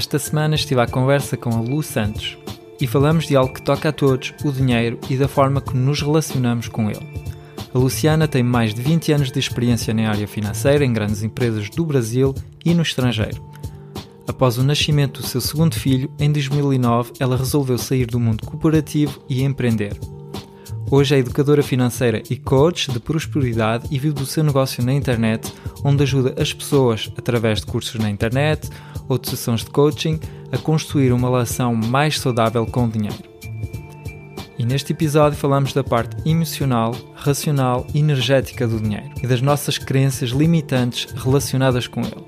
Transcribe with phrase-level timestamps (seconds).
[0.00, 2.38] Esta semana estive à conversa com a Lu Santos
[2.80, 6.00] e falamos de algo que toca a todos, o dinheiro e da forma que nos
[6.00, 7.06] relacionamos com ele.
[7.74, 11.68] A Luciana tem mais de 20 anos de experiência na área financeira em grandes empresas
[11.68, 12.34] do Brasil
[12.64, 13.44] e no estrangeiro.
[14.26, 19.20] Após o nascimento do seu segundo filho, em 2009, ela resolveu sair do mundo corporativo
[19.28, 19.92] e empreender.
[20.90, 25.52] Hoje é educadora financeira e coach de prosperidade e vive do seu negócio na internet,
[25.84, 28.70] onde ajuda as pessoas, através de cursos na internet
[29.10, 30.18] ou de sessões de coaching,
[30.52, 33.18] a construir uma relação mais saudável com o dinheiro.
[34.58, 39.78] E neste episódio falamos da parte emocional, racional e energética do dinheiro e das nossas
[39.78, 42.24] crenças limitantes relacionadas com ele.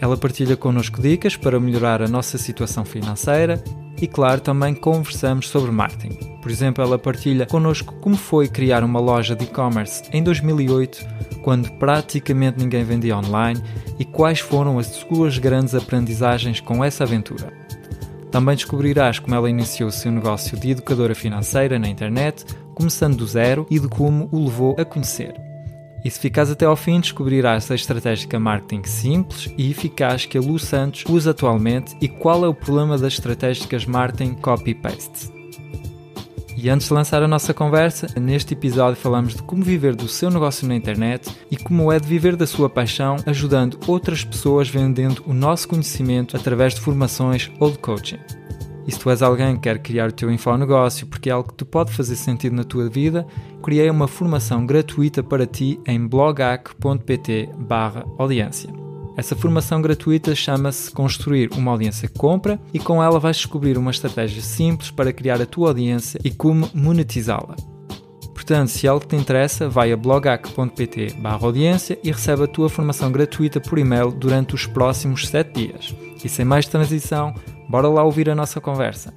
[0.00, 3.62] Ela partilha connosco dicas para melhorar a nossa situação financeira
[4.00, 6.36] e, claro, também conversamos sobre marketing.
[6.40, 11.06] Por exemplo, ela partilha connosco como foi criar uma loja de e-commerce em 2008,
[11.42, 13.62] quando praticamente ninguém vendia online,
[13.98, 17.52] e quais foram as suas grandes aprendizagens com essa aventura.
[18.30, 22.44] Também descobrirás como ela iniciou o seu negócio de educadora financeira na internet,
[22.74, 25.45] começando do zero e de como o levou a conhecer.
[26.06, 30.40] E se ficares até ao fim, descobrirás a estratégia marketing simples e eficaz que a
[30.40, 35.32] Lu Santos usa atualmente e qual é o problema das estratégicas marketing copy-paste.
[36.56, 40.30] E antes de lançar a nossa conversa, neste episódio falamos de como viver do seu
[40.30, 45.24] negócio na internet e como é de viver da sua paixão ajudando outras pessoas vendendo
[45.26, 48.45] o nosso conhecimento através de formações ou de coaching.
[48.86, 51.56] E se tu és alguém que quer criar o teu infonegócio porque é algo que
[51.56, 53.26] te pode fazer sentido na tua vida,
[53.62, 57.50] criei uma formação gratuita para ti em blogac.pt
[58.18, 58.70] audiência.
[59.16, 63.90] Essa formação gratuita chama-se Construir uma audiência que compra e com ela vais descobrir uma
[63.90, 67.56] estratégia simples para criar a tua audiência e como monetizá-la.
[68.34, 73.58] Portanto, se algo te interessa, vai a blogac.pt audiência e recebe a tua formação gratuita
[73.58, 75.96] por e-mail durante os próximos 7 dias.
[76.22, 77.34] E sem mais transição,
[77.68, 79.12] Bora lá ouvir a nossa conversa.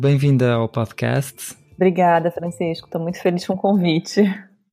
[0.00, 1.56] Bem-vinda ao podcast.
[1.74, 2.86] Obrigada, Francisco.
[2.86, 4.22] Estou muito feliz com o convite.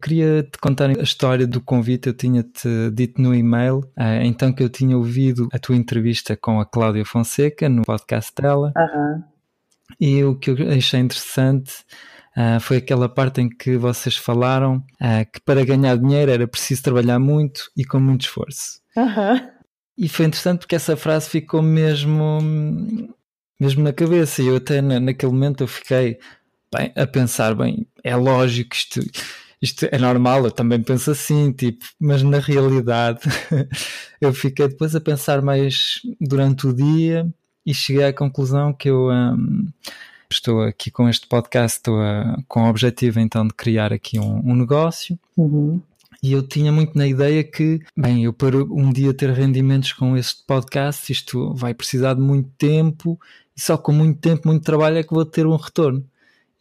[0.01, 2.07] Queria te contar a história do convite.
[2.07, 6.59] Eu tinha-te dito no e-mail, eh, então que eu tinha ouvido a tua entrevista com
[6.59, 8.73] a Cláudia Fonseca no podcast dela.
[8.75, 9.23] Uhum.
[9.97, 11.85] E o que eu achei interessante
[12.35, 16.81] Uh, foi aquela parte em que vocês falaram uh, que para ganhar dinheiro era preciso
[16.81, 18.79] trabalhar muito e com muito esforço.
[18.97, 19.49] Uhum.
[19.97, 22.39] E foi interessante porque essa frase ficou mesmo,
[23.59, 24.41] mesmo na cabeça.
[24.41, 26.17] E eu até na, naquele momento eu fiquei
[26.73, 28.99] bem, a pensar, bem, é lógico isto,
[29.61, 33.19] isto é normal, eu também penso assim, tipo, mas na realidade
[34.19, 37.31] eu fiquei depois a pensar mais durante o dia
[37.65, 39.67] e cheguei à conclusão que eu um,
[40.33, 44.39] estou aqui com este podcast, estou a, com o objetivo então de criar aqui um,
[44.39, 45.17] um negócio.
[45.37, 45.81] Uhum.
[46.21, 50.15] E eu tinha muito na ideia que, bem, eu para um dia ter rendimentos com
[50.15, 53.19] este podcast, isto vai precisar de muito tempo
[53.55, 56.03] e só com muito tempo, muito trabalho é que vou ter um retorno.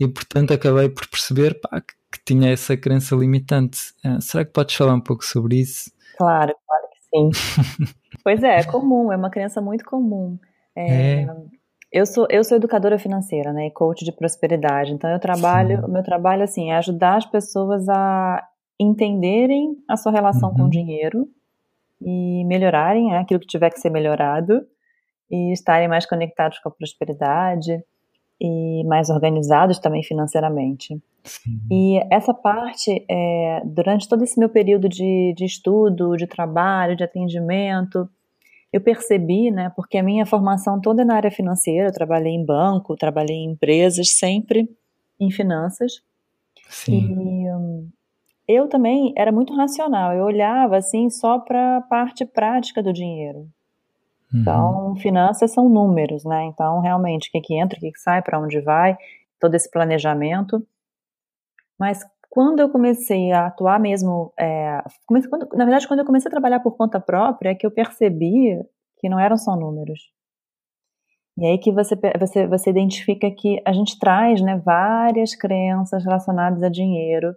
[0.00, 3.94] E portanto acabei por perceber pá, que, que, tinha essa crença limitante.
[4.04, 5.92] Uh, será que podes falar um pouco sobre isso?
[6.18, 7.94] Claro, claro que sim.
[8.24, 10.38] pois é, é comum, é uma crença muito comum.
[10.74, 11.26] É, é.
[11.92, 14.92] Eu sou, eu sou educadora financeira, né, e coach de prosperidade.
[14.92, 18.42] Então eu trabalho, o meu trabalho assim é ajudar as pessoas a
[18.80, 20.56] entenderem a sua relação uhum.
[20.56, 21.28] com o dinheiro
[22.00, 24.66] e melhorarem né, aquilo que tiver que ser melhorado
[25.30, 27.82] e estarem mais conectados com a prosperidade
[28.40, 31.00] e mais organizados também financeiramente.
[31.22, 31.60] Sim.
[31.70, 37.04] E essa parte, é, durante todo esse meu período de, de estudo, de trabalho, de
[37.04, 38.08] atendimento,
[38.72, 42.44] eu percebi, né, porque a minha formação toda é na área financeira, eu trabalhei em
[42.44, 44.68] banco, trabalhei em empresas, sempre
[45.20, 46.02] em finanças.
[46.68, 47.12] Sim.
[47.12, 47.90] E um,
[48.48, 53.46] eu também era muito racional, eu olhava assim só para a parte prática do dinheiro.
[54.32, 54.40] Uhum.
[54.40, 56.44] Então, finanças são números, né?
[56.46, 58.96] Então, realmente, o que, que entra, o que, que sai, para onde vai,
[59.38, 60.66] todo esse planejamento.
[61.78, 62.02] Mas
[62.32, 66.32] quando eu comecei a atuar mesmo, é, comecei, quando, na verdade, quando eu comecei a
[66.32, 68.58] trabalhar por conta própria, é que eu percebi
[68.96, 70.00] que não eram só números.
[71.36, 76.62] E aí que você, você, você identifica que a gente traz né, várias crenças relacionadas
[76.62, 77.34] a dinheiro,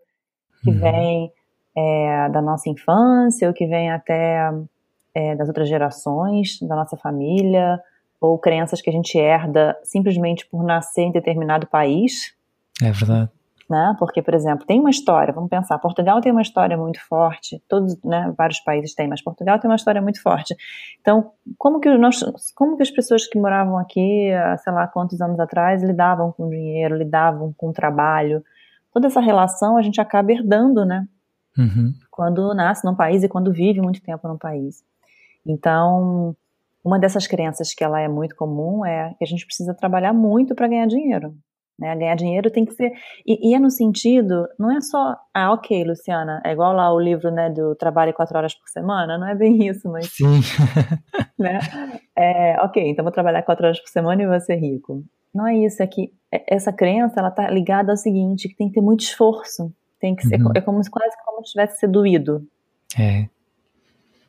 [0.63, 0.80] que uhum.
[0.80, 1.31] vem
[1.75, 4.50] é, da nossa infância, ou que vem até
[5.13, 7.81] é, das outras gerações, da nossa família,
[8.21, 12.33] ou crenças que a gente herda simplesmente por nascer em determinado país.
[12.81, 13.30] É verdade
[13.69, 13.95] né?
[13.97, 18.01] Porque, por exemplo, tem uma história, vamos pensar, Portugal tem uma história muito forte, todos,
[18.03, 20.56] né, vários países têm, mas Portugal tem uma história muito forte.
[21.01, 22.19] Então, como que nós,
[22.56, 24.29] como que as pessoas que moravam aqui,
[24.63, 28.44] sei lá quantos anos atrás, lidavam com dinheiro, lidavam com trabalho,
[28.94, 31.07] toda essa relação a gente acaba herdando, né?
[31.57, 31.94] uhum.
[32.12, 34.83] quando nasce num país e quando vive muito tempo num país.
[35.45, 36.35] Então,
[36.83, 40.56] uma dessas crenças que ela é muito comum é que a gente precisa trabalhar muito
[40.56, 41.35] para ganhar dinheiro.
[41.77, 41.94] Né?
[41.95, 42.92] Ganhar dinheiro tem que ser.
[43.25, 45.18] E, e, é no sentido, não é só.
[45.33, 49.18] Ah, ok, Luciana, é igual lá o livro né, do trabalho quatro horas por semana,
[49.18, 50.07] não é bem isso, mas.
[50.07, 50.39] Sim.
[51.38, 51.60] né?
[52.18, 55.04] É, ok, então vou trabalhar quatro horas por semana e vou ser rico.
[55.33, 56.13] Não é isso, é que
[56.48, 59.74] essa crença ela tá ligada ao seguinte, que tem que ter muito esforço.
[60.00, 60.51] Tem que ser, uhum.
[60.56, 62.48] é como quase como se tivesse ser doído.
[62.98, 63.27] É.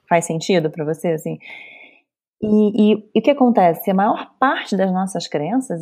[0.08, 1.38] Faz sentido para você, assim?
[2.42, 3.90] E, e, e, o que acontece?
[3.90, 5.80] A maior parte das nossas crenças,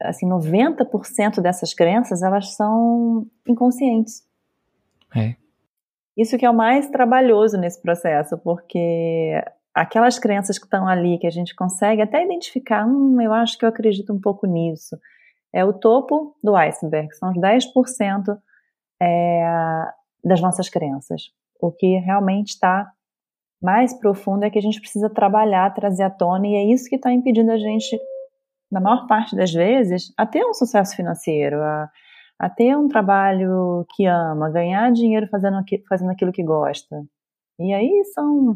[0.00, 4.24] assim, 90% dessas crenças, elas são inconscientes.
[5.14, 5.36] É.
[6.16, 9.42] Isso que é o mais trabalhoso nesse processo, porque
[9.74, 13.64] aquelas crenças que estão ali, que a gente consegue até identificar, hum, eu acho que
[13.64, 14.98] eu acredito um pouco nisso,
[15.52, 18.38] é o topo do iceberg, são os 10%
[19.00, 19.84] é,
[20.24, 21.30] das nossas crenças.
[21.60, 22.90] O que realmente está
[23.62, 26.96] mais profundo é que a gente precisa trabalhar, trazer à tona, e é isso que
[26.96, 27.98] está impedindo a gente
[28.76, 31.90] na maior parte das vezes, a ter um sucesso financeiro, a,
[32.38, 35.56] a ter um trabalho que ama, ganhar dinheiro fazendo,
[35.88, 37.02] fazendo aquilo que gosta.
[37.58, 38.52] E aí são.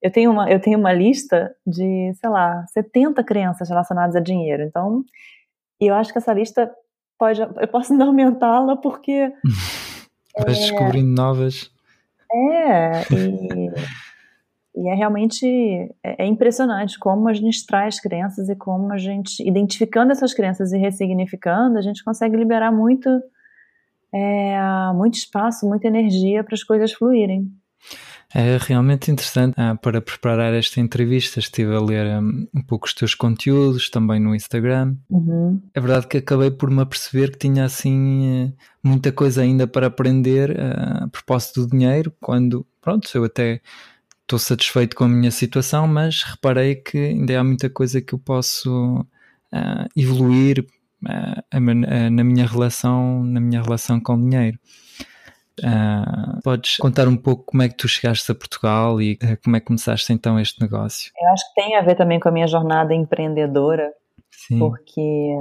[0.00, 4.62] Eu tenho, uma, eu tenho uma lista de, sei lá, 70 crenças relacionadas a dinheiro.
[4.62, 5.04] Então,
[5.80, 6.72] eu acho que essa lista
[7.18, 7.42] pode.
[7.42, 9.30] Eu posso ainda aumentá-la porque.
[10.38, 11.70] Vai é, descobrindo novas.
[12.32, 13.70] É, e.
[14.78, 15.44] E é realmente
[16.04, 20.72] é, é impressionante como a gente traz crenças e como a gente, identificando essas crenças
[20.72, 23.08] e ressignificando, a gente consegue liberar muito,
[24.12, 24.56] é,
[24.94, 27.50] muito espaço, muita energia para as coisas fluírem.
[28.32, 29.54] É realmente interessante.
[29.56, 34.20] Ah, para preparar esta entrevista, estive a ler um, um, pouco os teus conteúdos também
[34.20, 34.94] no Instagram.
[35.10, 35.60] Uhum.
[35.74, 38.52] É verdade que acabei por me aperceber que tinha assim eh,
[38.84, 42.12] muita coisa ainda para aprender uh, a propósito do dinheiro.
[42.20, 43.62] Quando, pronto, eu até
[44.28, 48.18] estou satisfeito com a minha situação, mas reparei que ainda há muita coisa que eu
[48.18, 50.66] posso uh, evoluir
[51.02, 54.58] uh, na minha relação, na minha relação com o dinheiro.
[55.60, 59.60] Uh, podes contar um pouco como é que tu chegaste a Portugal e como é
[59.60, 61.10] que começaste então este negócio?
[61.18, 63.90] Eu acho que tem a ver também com a minha jornada empreendedora,
[64.30, 64.58] Sim.
[64.58, 65.38] porque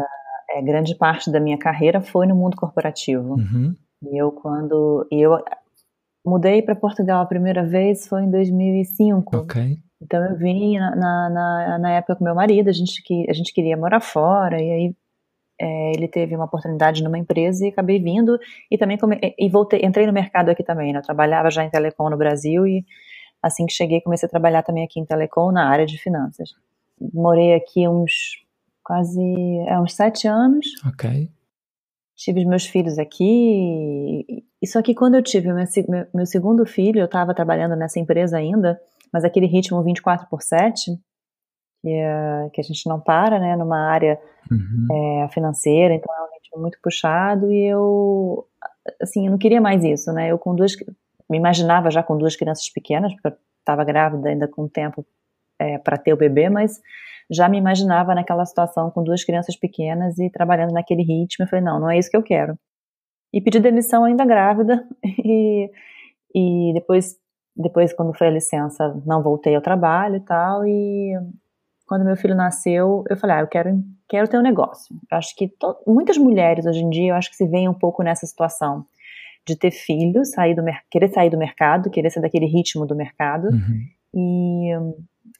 [0.52, 3.34] é, grande parte da minha carreira foi no mundo corporativo.
[3.34, 3.76] Uhum.
[4.02, 5.38] E eu quando eu
[6.28, 9.38] mudei para Portugal a primeira vez foi em 2005.
[9.38, 9.78] Ok.
[10.02, 13.52] Então eu vim na, na, na, época com meu marido, a gente, que, a gente
[13.52, 14.96] queria morar fora, e aí
[15.60, 18.38] é, ele teve uma oportunidade numa empresa e acabei vindo,
[18.70, 21.00] e também come, e voltei, entrei no mercado aqui também, né?
[21.00, 22.86] eu trabalhava já em telecom no Brasil, e
[23.42, 26.52] assim que cheguei comecei a trabalhar também aqui em telecom na área de finanças.
[27.14, 28.44] Morei aqui uns
[28.84, 29.24] quase,
[29.68, 30.68] é, uns sete anos.
[30.86, 31.28] Ok
[32.18, 34.44] tive os meus filhos aqui.
[34.62, 38.00] E só que quando eu tive meu, meu, meu segundo filho, eu estava trabalhando nessa
[38.00, 38.82] empresa ainda,
[39.14, 40.98] mas aquele ritmo 24 por 7,
[41.82, 44.20] que, é, que a gente não para, né, numa área
[44.52, 45.24] uhum.
[45.24, 48.48] é, financeira, então é um ritmo muito puxado e eu,
[49.00, 50.76] assim, eu não queria mais isso, né, eu com duas,
[51.30, 55.06] me imaginava já com duas crianças pequenas, porque eu estava grávida ainda com tempo
[55.60, 56.80] é, para ter o bebê, mas
[57.30, 61.44] já me imaginava naquela situação com duas crianças pequenas e trabalhando naquele ritmo.
[61.44, 62.58] Eu falei, não, não é isso que eu quero.
[63.34, 65.70] E pedi demissão ainda grávida e,
[66.34, 67.16] e depois,
[67.56, 70.66] depois, quando foi a licença, não voltei ao trabalho e tal.
[70.66, 71.14] E
[71.86, 74.96] quando meu filho nasceu, eu falei, ah, eu quero, quero ter um negócio.
[75.12, 77.74] Eu acho que to, muitas mulheres hoje em dia, eu acho que se veem um
[77.74, 78.86] pouco nessa situação
[79.46, 83.48] de ter filho, sair do querer sair do mercado, querer sair daquele ritmo do mercado
[83.48, 83.82] uhum.
[84.14, 84.74] e,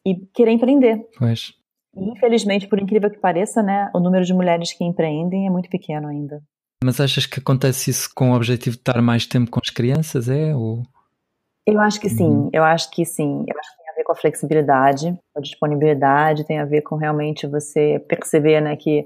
[0.06, 1.06] e querer empreender.
[1.18, 1.54] Pois.
[1.96, 6.08] Infelizmente, por incrível que pareça, né, o número de mulheres que empreendem é muito pequeno
[6.08, 6.42] ainda.
[6.84, 10.30] Mas achas que acontece isso com o objetivo de estar mais tempo com as crianças,
[10.30, 10.56] é?
[10.56, 10.84] Ou...
[11.66, 12.50] Eu acho que sim, uhum.
[12.54, 13.44] eu acho que sim.
[13.48, 16.96] Eu acho que tem a ver com a flexibilidade, a disponibilidade, tem a ver com
[16.96, 19.06] realmente você perceber, né, que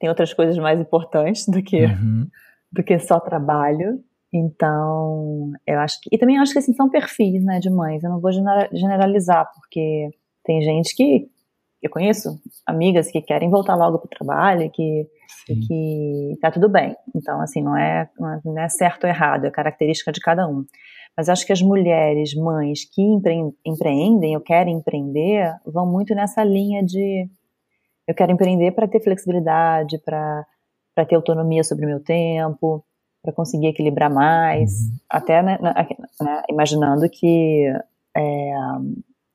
[0.00, 2.26] tem outras coisas mais importantes do que, uhum.
[2.72, 4.02] do que só trabalho.
[4.34, 6.08] Então, eu acho que.
[6.10, 8.02] E também acho que assim, são perfis, né, de mães.
[8.02, 8.32] Eu não vou
[8.72, 10.10] generalizar, porque
[10.44, 11.28] tem gente que
[11.82, 15.08] eu conheço amigas que querem voltar logo para o trabalho, que
[15.46, 16.94] que tá tudo bem.
[17.14, 20.64] Então, assim, não é, não é certo ou errado, é característica de cada um.
[21.16, 23.02] Mas acho que as mulheres, mães que
[23.66, 27.28] empreendem ou querem empreender, vão muito nessa linha de
[28.06, 30.46] eu quero empreender para ter flexibilidade, para
[31.08, 32.84] ter autonomia sobre o meu tempo,
[33.22, 34.96] para conseguir equilibrar mais, uhum.
[35.08, 35.58] até né,
[36.20, 37.70] né, imaginando que
[38.16, 38.52] é,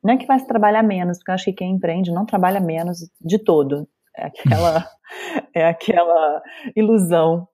[0.03, 2.59] não é que vai se trabalhar menos, porque eu acho que quem empreende não trabalha
[2.59, 3.87] menos de todo.
[4.15, 4.87] É aquela,
[5.53, 6.41] é aquela
[6.75, 7.47] ilusão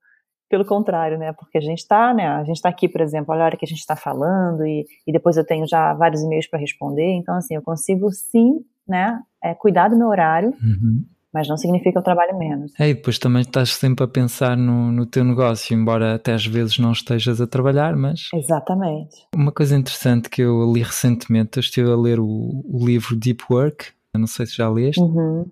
[0.50, 1.33] pelo contrário, né?
[1.33, 2.27] Porque a gente está, né?
[2.27, 4.85] A gente está aqui, por exemplo, olha a hora que a gente está falando e,
[5.07, 7.12] e depois eu tenho já vários e-mails para responder.
[7.13, 9.19] Então, assim, eu consigo sim, né?
[9.43, 11.03] É, cuidar do meu horário, uhum.
[11.33, 12.71] Mas não significa que eu trabalho menos.
[12.79, 16.45] É, e depois também estás sempre a pensar no, no teu negócio, embora até às
[16.45, 18.29] vezes não estejas a trabalhar, mas.
[18.33, 19.25] Exatamente.
[19.35, 23.43] Uma coisa interessante que eu li recentemente, eu estive a ler o, o livro Deep
[23.49, 25.01] Work, não sei se já leste.
[25.01, 25.49] Uhum.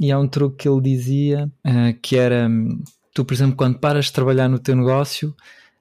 [0.00, 2.48] E há um truque que ele dizia uh, que era
[3.12, 5.34] tu, por exemplo, quando paras de trabalhar no teu negócio,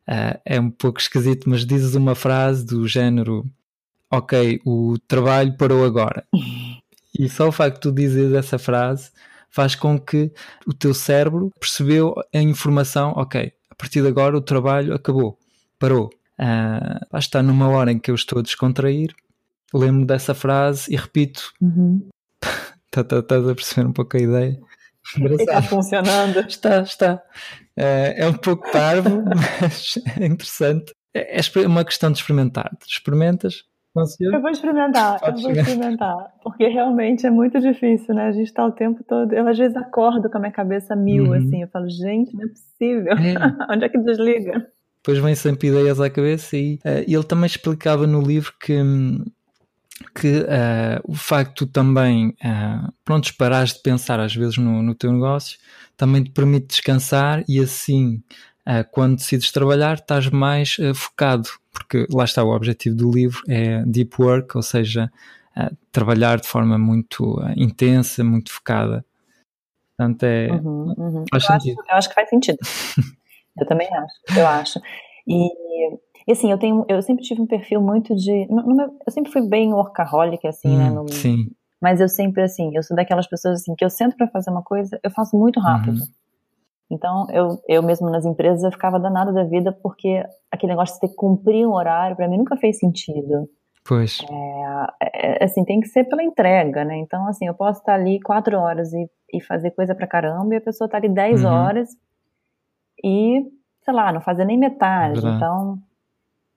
[0.09, 3.45] uh, é um pouco esquisito, mas dizes uma frase do género:
[4.11, 6.25] Ok, o trabalho parou agora.
[7.17, 9.11] e só o facto de tu dizeres essa frase
[9.49, 10.31] faz com que
[10.65, 15.37] o teu cérebro percebeu a informação: Ok, a partir de agora o trabalho acabou,
[15.79, 16.09] parou.
[16.39, 19.11] Uh, está numa hora em que eu estou a descontrair,
[19.73, 21.51] lembro dessa frase e repito.
[21.61, 22.07] Uhum.
[22.95, 24.59] Estás a perceber um pouco a ideia?
[25.39, 26.39] Está funcionando.
[26.47, 27.23] Está, está.
[27.75, 29.09] É, é um pouco tarde,
[29.61, 30.93] mas é interessante.
[31.13, 32.71] É, é uma questão de experimentar.
[32.85, 33.63] Experimentas,
[34.19, 36.33] eu vou experimentar, Pode eu vou experimentar.
[36.43, 38.27] Porque realmente é muito difícil, né?
[38.27, 39.33] A gente está o tempo todo.
[39.33, 41.33] Eu às vezes acordo com a minha cabeça mil, uhum.
[41.33, 41.61] assim.
[41.61, 43.13] Eu falo, gente, não é possível.
[43.13, 43.73] É.
[43.73, 44.67] Onde é que desliga?
[44.97, 48.75] Depois vem sempre ideias à cabeça e, uh, ele também explicava no livro que
[50.13, 54.93] que uh, o facto de também, uh, pronto, parares de pensar às vezes no, no
[54.93, 55.57] teu negócio,
[55.95, 58.21] também te permite descansar e assim,
[58.91, 63.83] quando decides trabalhar, estás mais uh, focado, porque lá está o objetivo do livro, é
[63.85, 65.11] deep work, ou seja,
[65.91, 69.03] trabalhar de forma muito intensa, muito focada.
[69.95, 70.51] Portanto, é.
[70.51, 71.25] Uhum, uhum.
[71.31, 71.79] Faz eu, sentido.
[71.81, 72.57] Acho, eu acho que faz sentido.
[73.59, 74.79] eu também acho, eu acho.
[75.27, 75.49] E
[76.27, 79.13] e assim, eu tenho, eu sempre tive um perfil muito de, no, no meu, eu
[79.13, 81.01] sempre fui bem workaholic, assim, né, hum, né?
[81.01, 81.49] No, sim.
[81.81, 84.61] Mas eu sempre, assim, eu sou daquelas pessoas, assim, que eu sento para fazer uma
[84.61, 85.99] coisa, eu faço muito rápido.
[85.99, 86.07] Uhum.
[86.89, 91.01] Então, eu, eu mesmo nas empresas, eu ficava danada da vida, porque aquele negócio de
[91.01, 93.49] ter que cumprir um horário, para mim nunca fez sentido.
[93.85, 94.19] Pois.
[95.01, 96.97] É, é, assim, tem que ser pela entrega, né?
[96.97, 100.57] Então, assim, eu posso estar ali quatro horas e, e fazer coisa pra caramba, e
[100.57, 101.51] a pessoa tá ali dez uhum.
[101.51, 101.89] horas
[103.03, 103.45] e,
[103.83, 105.25] sei lá, não fazer nem metade.
[105.25, 105.77] É então,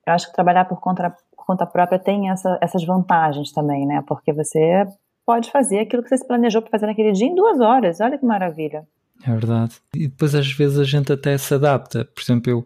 [0.07, 4.03] eu acho que trabalhar por conta, por conta própria tem essa, essas vantagens também, né?
[4.07, 4.87] Porque você
[5.27, 8.01] pode fazer aquilo que você se planejou para fazer naquele dia em duas horas.
[8.01, 8.85] Olha que maravilha.
[9.27, 9.75] É verdade.
[9.95, 12.05] E depois às vezes a gente até se adapta.
[12.05, 12.65] Por exemplo, eu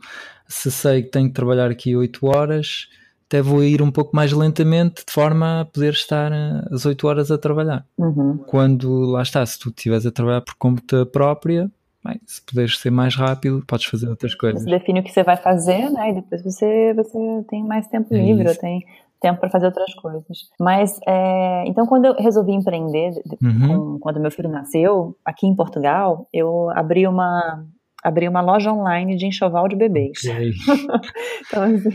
[0.48, 2.88] se sei que tenho que trabalhar aqui 8 horas,
[3.26, 7.06] até vou ir um pouco mais lentamente de forma a poder estar eh, as 8
[7.06, 7.84] horas a trabalhar.
[7.98, 8.38] Uhum.
[8.46, 11.70] Quando lá está, se tu estiveres a trabalhar por conta própria,
[12.04, 14.62] Bem, se puderes ser mais rápido, podes fazer outras coisas.
[14.62, 16.10] Você define o que você vai fazer, né?
[16.10, 17.18] E depois você, você
[17.48, 18.84] tem mais tempo é livre, tem
[19.24, 20.38] tempo para fazer outras coisas.
[20.60, 23.12] Mas, é, então, quando eu resolvi empreender,
[23.42, 23.94] uhum.
[23.94, 27.64] com, quando meu filho nasceu, aqui em Portugal, eu abri uma,
[28.02, 30.18] abri uma loja online de enxoval de bebês.
[30.22, 30.52] Okay.
[31.48, 31.90] então, assim,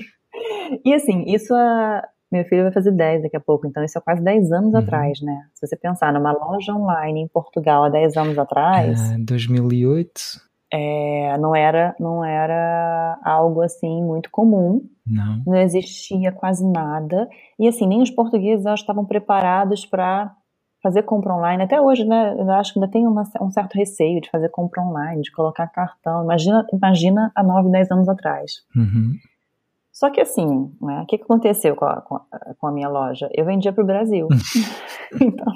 [0.83, 4.01] e assim, isso a, meu filho vai fazer 10 daqui a pouco, então isso é
[4.01, 4.79] quase 10 anos uhum.
[4.79, 5.43] atrás, né?
[5.53, 9.12] Se você pensar numa loja online em Portugal há 10 anos atrás.
[9.12, 10.49] É, 2008.
[10.72, 14.82] É, não era não era algo assim muito comum.
[15.06, 15.42] Não.
[15.46, 17.28] Não existia quase nada.
[17.58, 20.36] E assim, nem os portugueses estavam preparados para
[20.82, 21.64] fazer compra online.
[21.64, 22.36] Até hoje, né?
[22.38, 25.68] Eu acho que ainda tem uma, um certo receio de fazer compra online, de colocar
[25.68, 26.24] cartão.
[26.24, 28.52] Imagina, imagina há 9, 10 anos atrás.
[28.76, 29.14] Uhum.
[29.92, 32.02] Só que assim, né, o que, aconteceu com a,
[32.58, 33.30] com a minha loja?
[33.34, 34.28] Eu vendia para o Brasil.
[35.20, 35.54] então,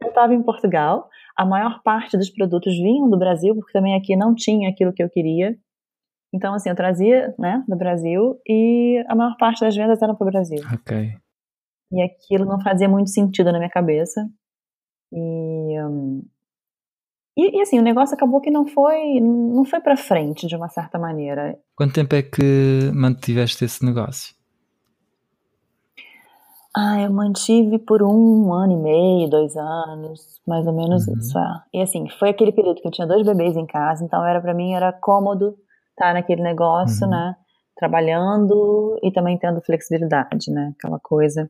[0.00, 1.08] eu estava em Portugal,
[1.40, 5.02] a maior parte dos produtos vinham do Brasil, porque também aqui não tinha aquilo que
[5.02, 5.56] eu queria.
[6.34, 10.26] Então, assim, eu trazia, né, do Brasil e a maior parte das vendas eram para
[10.26, 10.58] o Brasil.
[10.70, 11.14] Ok.
[11.92, 14.28] E aquilo não fazia muito sentido na minha cabeça.
[15.10, 16.22] E, um,
[17.38, 20.68] e, e, assim, o negócio acabou que não foi, não foi para frente de uma
[20.68, 21.58] certa maneira.
[21.74, 24.34] Quanto tempo é que mantiveste esse negócio?
[26.74, 31.14] Ah, eu mantive por um ano e meio, dois anos, mais ou menos uhum.
[31.18, 31.36] isso.
[31.36, 31.62] É.
[31.74, 34.54] E assim, foi aquele período que eu tinha dois bebês em casa, então era para
[34.54, 35.56] mim era cômodo
[35.90, 37.10] estar naquele negócio, uhum.
[37.10, 37.36] né?
[37.76, 40.72] Trabalhando e também tendo flexibilidade, né?
[40.78, 41.48] Aquela coisa.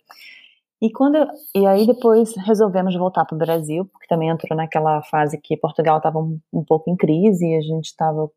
[0.81, 5.03] E quando eu, e aí depois resolvemos voltar para o Brasil, porque também entrou naquela
[5.03, 8.31] fase que Portugal estava um, um, pouco em crise e a gente estava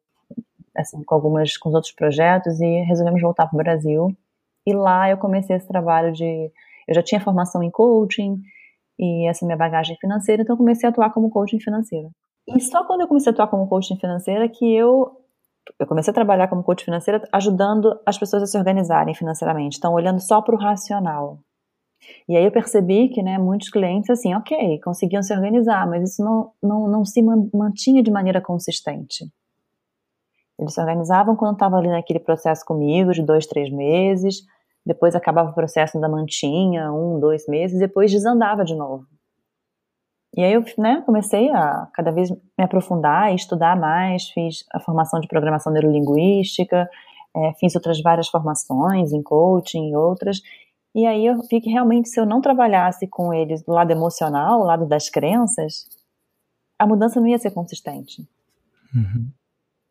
[0.76, 4.10] assim com algumas com os outros projetos e resolvemos voltar para o Brasil.
[4.66, 6.52] E lá eu comecei esse trabalho de
[6.88, 8.40] eu já tinha formação em coaching
[9.00, 12.10] e essa minha bagagem financeira, então eu comecei a atuar como coaching financeira.
[12.48, 15.20] E só quando eu comecei a atuar como coaching financeira que eu
[15.80, 19.94] eu comecei a trabalhar como coach financeira ajudando as pessoas a se organizarem financeiramente, então
[19.94, 21.40] olhando só para o racional,
[22.28, 26.24] e aí eu percebi que, né, muitos clientes, assim, ok, conseguiam se organizar, mas isso
[26.24, 27.22] não, não, não se
[27.54, 29.26] mantinha de maneira consistente.
[30.58, 34.44] Eles se organizavam quando estavam ali naquele processo comigo, de dois, três meses,
[34.86, 39.06] depois acabava o processo da mantinha, um, dois meses, depois desandava de novo.
[40.36, 44.80] E aí eu né, comecei a cada vez me aprofundar e estudar mais, fiz a
[44.80, 46.90] formação de programação neurolinguística,
[47.36, 50.42] é, fiz outras várias formações em coaching e outras,
[50.96, 54.60] e aí eu vi que realmente se eu não trabalhasse com eles do lado emocional,
[54.60, 55.88] do lado das crenças,
[56.78, 58.28] a mudança não ia ser consistente.
[58.94, 59.32] Uhum.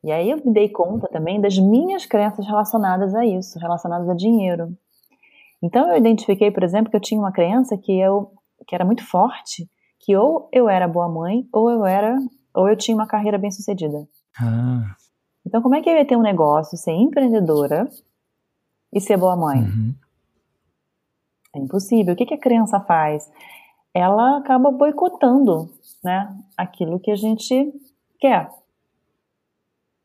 [0.04, 4.14] E aí eu me dei conta também das minhas crenças relacionadas a isso, relacionadas a
[4.14, 4.76] dinheiro.
[5.62, 8.32] Então eu identifiquei, por exemplo, que eu tinha uma crença que eu
[8.66, 12.16] que era muito forte, que ou eu era boa mãe ou eu era
[12.54, 14.06] ou eu tinha uma carreira bem sucedida.
[14.40, 14.94] Ah.
[15.46, 17.88] Então como é que eu ia ter um negócio, ser empreendedora
[18.92, 19.60] e ser boa mãe?
[19.62, 19.94] Uhum.
[21.54, 22.14] É impossível.
[22.14, 23.30] O que, que a criança faz?
[23.94, 25.70] Ela acaba boicotando,
[26.02, 27.72] né, aquilo que a gente
[28.18, 28.50] quer.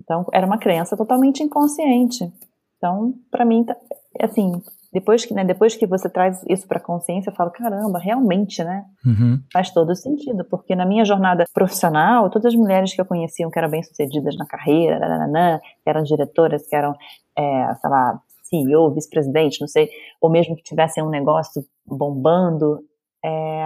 [0.01, 2.31] Então, era uma crença totalmente inconsciente.
[2.77, 3.75] Então, para mim, tá,
[4.21, 4.61] assim,
[4.97, 8.63] depois que, né, depois que você traz isso para a consciência, eu falo, caramba, realmente,
[8.63, 8.83] né?
[9.05, 9.39] Uhum.
[9.53, 13.59] Faz todo sentido, porque na minha jornada profissional, todas as mulheres que eu conhecia que
[13.59, 16.95] eram bem-sucedidas na carreira, nananã, que eram diretoras, que eram,
[17.37, 19.87] é, sei lá, CEO, vice-presidente, não sei,
[20.19, 22.79] ou mesmo que tivessem um negócio bombando,
[23.23, 23.65] é,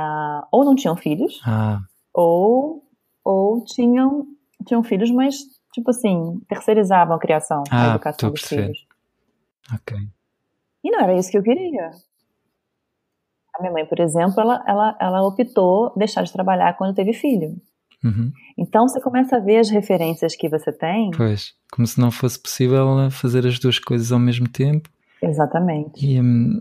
[0.52, 1.80] ou não tinham filhos, ah.
[2.14, 2.84] ou,
[3.24, 4.26] ou tinham,
[4.68, 5.36] tinham filhos, mas
[5.74, 8.86] tipo assim, terceirizavam a criação, ah, a educação dos filhos.
[9.74, 9.98] Ok.
[10.84, 11.92] E não era isso que eu queria.
[13.56, 17.56] A minha mãe, por exemplo, ela, ela, ela optou deixar de trabalhar quando teve filho.
[18.04, 18.32] Uhum.
[18.58, 21.12] Então você começa a ver as referências que você tem.
[21.12, 24.90] Pois, como se não fosse possível fazer as duas coisas ao mesmo tempo.
[25.22, 26.04] Exatamente.
[26.04, 26.60] E hum,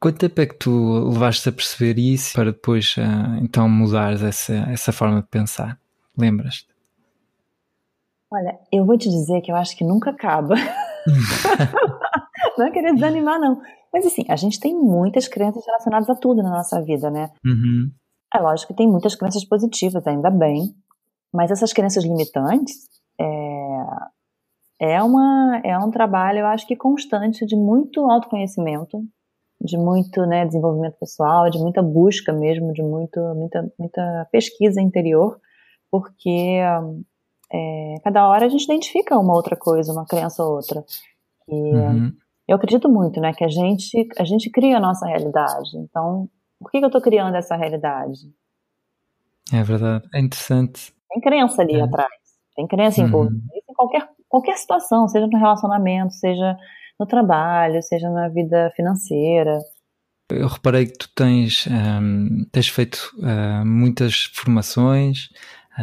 [0.00, 4.54] quanto tempo é que tu levaste a perceber isso para depois uh, então mudares essa,
[4.70, 5.78] essa forma de pensar?
[6.16, 6.70] Lembras-te?
[8.32, 10.54] Olha, eu vou te dizer que eu acho que nunca acaba.
[12.60, 13.60] não é querer desanimar, não.
[13.92, 17.30] Mas assim, a gente tem muitas crenças relacionadas a tudo na nossa vida, né?
[17.44, 17.90] Uhum.
[18.32, 20.74] É lógico que tem muitas crenças positivas, ainda bem.
[21.32, 22.88] Mas essas crenças limitantes
[23.20, 29.02] é, é, uma, é um trabalho, eu acho que constante, de muito autoconhecimento,
[29.60, 35.38] de muito né, desenvolvimento pessoal, de muita busca mesmo, de muito, muita, muita pesquisa interior,
[35.90, 36.60] porque
[37.52, 40.84] é, cada hora a gente identifica uma outra coisa, uma crença ou outra.
[41.48, 42.12] E uhum.
[42.50, 45.70] Eu acredito muito, né, que a gente, a gente cria a nossa realidade.
[45.76, 48.18] Então, por que, que eu estou criando essa realidade?
[49.52, 50.92] É verdade, é interessante.
[51.08, 51.82] Tem crença ali é.
[51.82, 52.10] atrás,
[52.56, 53.40] tem crença uhum.
[53.54, 56.56] em qualquer, qualquer situação, seja no relacionamento, seja
[56.98, 59.56] no trabalho, seja na vida financeira.
[60.28, 65.28] Eu reparei que tu tens, um, ehm, tens feito uh, muitas formações,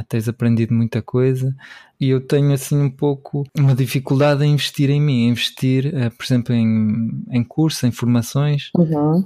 [0.08, 1.56] tens aprendido muita coisa
[2.00, 6.26] e eu tenho assim um pouco uma dificuldade em investir em mim, investir, uh, por
[6.26, 8.70] exemplo, em, em cursos, em formações.
[8.76, 9.24] Uhum.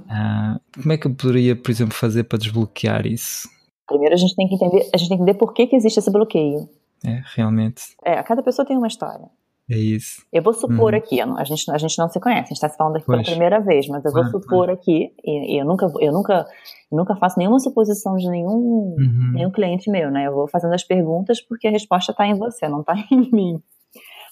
[0.74, 3.48] como é que eu poderia, por exemplo, fazer para desbloquear isso?
[3.86, 5.98] Primeiro a gente tem que entender, a gente tem que entender por que, que existe
[5.98, 6.68] esse bloqueio.
[7.04, 7.82] É, realmente.
[8.04, 9.28] É, cada pessoa tem uma história.
[9.72, 10.22] É isso.
[10.30, 10.98] Eu vou supor uhum.
[10.98, 13.22] aqui, a gente, a gente não se conhece, a gente está se falando aqui pois.
[13.22, 16.46] pela primeira vez, mas eu vou supor aqui, e, e, eu nunca, eu nunca,
[16.90, 19.32] eu nunca faço nenhuma suposição de nenhum, uhum.
[19.32, 20.26] nenhum cliente meu, né?
[20.26, 23.62] Eu vou fazendo as perguntas porque a resposta está em você, não está em mim.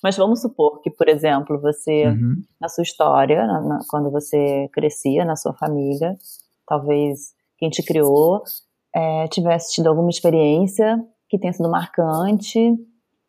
[0.03, 2.43] Mas vamos supor que, por exemplo, você, uhum.
[2.61, 6.17] na sua história, na, na, quando você crescia, na sua família,
[6.67, 8.43] talvez quem te criou
[8.95, 10.99] é, tivesse tido alguma experiência
[11.29, 12.77] que tenha sido marcante,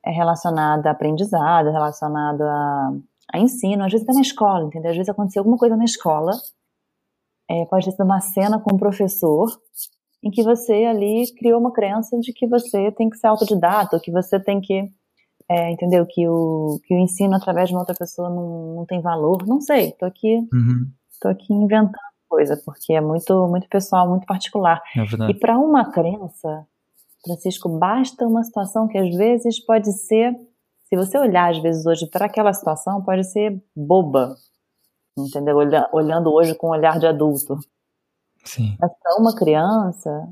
[0.05, 2.91] é, relacionada a aprendizado, relacionada a,
[3.33, 4.91] a, ensino, às vezes até na escola, entendeu?
[4.91, 6.31] Às vezes aconteceu alguma coisa na escola,
[7.49, 9.49] é, pode ter sido uma cena com um professor,
[10.23, 14.11] em que você ali criou uma crença de que você tem que ser autodidata, que
[14.11, 14.89] você tem que,
[15.49, 16.05] é, entendeu?
[16.07, 19.59] Que o, que o ensino através de uma outra pessoa não, não tem valor, não
[19.59, 20.87] sei, tô aqui, uhum.
[21.19, 21.97] tô aqui inventando
[22.31, 24.81] coisa, porque é muito, muito pessoal, muito particular.
[24.95, 26.65] É e para uma crença,
[27.23, 30.33] Francisco, basta uma situação que às vezes pode ser,
[30.87, 34.35] se você olhar às vezes hoje para aquela situação, pode ser boba,
[35.17, 35.57] entendeu?
[35.93, 37.57] Olhando hoje com um olhar de adulto.
[38.43, 38.75] Sim.
[38.79, 40.27] Mas para uma criança,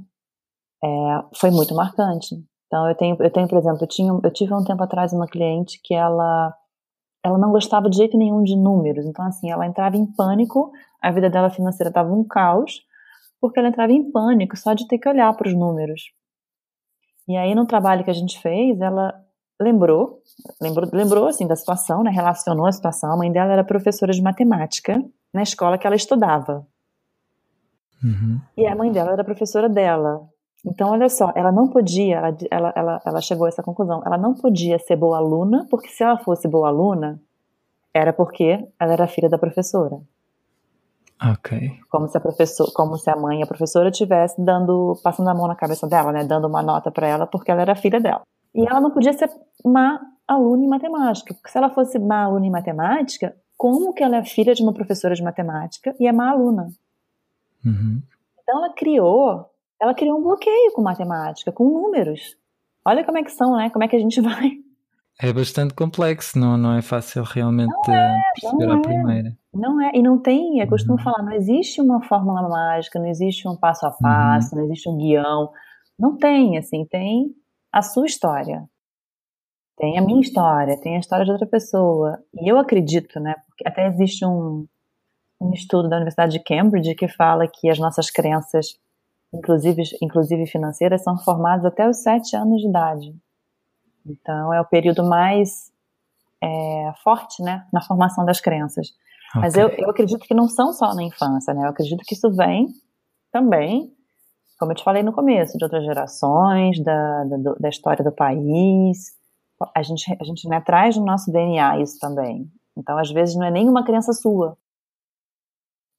[0.83, 0.87] é,
[1.35, 2.35] foi muito marcante.
[2.67, 5.27] Então eu tenho, eu tenho, por exemplo, eu, tinha, eu tive um tempo atrás uma
[5.27, 6.55] cliente que ela
[7.23, 9.05] ela não gostava de jeito nenhum de números.
[9.05, 10.71] Então, assim, ela entrava em pânico,
[11.01, 12.81] a vida dela financeira estava um caos,
[13.41, 16.01] porque ela entrava em pânico só de ter que olhar para os números.
[17.29, 19.13] E aí, no trabalho que a gente fez, ela
[19.61, 20.19] lembrou,
[20.59, 22.09] lembrou, lembrou assim da situação, né?
[22.09, 23.11] Relacionou a situação.
[23.13, 24.99] A mãe dela era professora de matemática
[25.31, 26.65] na escola que ela estudava.
[28.03, 28.41] Uhum.
[28.57, 30.27] E a mãe dela era professora dela.
[30.65, 34.17] Então, olha só, ela não podia, ela, ela, ela, ela chegou a essa conclusão, ela
[34.17, 37.21] não podia ser boa aluna, porque se ela fosse boa aluna,
[37.93, 40.01] era porque ela era filha da professora.
[41.21, 41.79] Ok.
[41.89, 45.33] Como se a professora, como se a mãe e a professora tivesse dando, passando a
[45.33, 48.21] mão na cabeça dela, né, dando uma nota para ela porque ela era filha dela.
[48.55, 49.29] E ela não podia ser
[49.65, 54.17] má aluna em matemática, porque se ela fosse má aluna em matemática, como que ela
[54.17, 56.69] é filha de uma professora de matemática e é má aluna?
[57.65, 58.01] Uhum.
[58.41, 59.45] Então ela criou,
[59.81, 62.37] ela criou um bloqueio com matemática, com números.
[62.85, 63.69] Olha como é que são, né?
[63.69, 64.51] Como é que a gente vai.
[65.21, 68.81] É bastante complexo, não, não é fácil realmente é, perceber não à é.
[68.81, 69.37] primeira.
[69.53, 71.03] Não é, e não tem, eu costumo uhum.
[71.03, 74.61] falar, não existe uma fórmula mágica, não existe um passo a passo, uhum.
[74.61, 75.51] não existe um guião.
[75.99, 77.35] Não tem, assim, tem
[77.69, 78.63] a sua história.
[79.77, 82.23] Tem a minha história, tem a história de outra pessoa.
[82.33, 84.65] E eu acredito, né, porque até existe um,
[85.41, 88.79] um estudo da Universidade de Cambridge que fala que as nossas crenças,
[89.33, 93.13] inclusive, inclusive financeiras, são formadas até os sete anos de idade.
[94.09, 95.71] Então, é o período mais
[96.41, 98.89] é, forte, né, na formação das crenças.
[99.29, 99.41] Okay.
[99.41, 102.31] Mas eu, eu acredito que não são só na infância, né, eu acredito que isso
[102.31, 102.67] vem
[103.31, 103.93] também,
[104.59, 109.17] como eu te falei no começo, de outras gerações, da, da, da história do país.
[109.73, 112.51] A gente, a gente né, traz no nosso DNA isso também.
[112.75, 114.57] Então, às vezes, não é nem uma crença sua.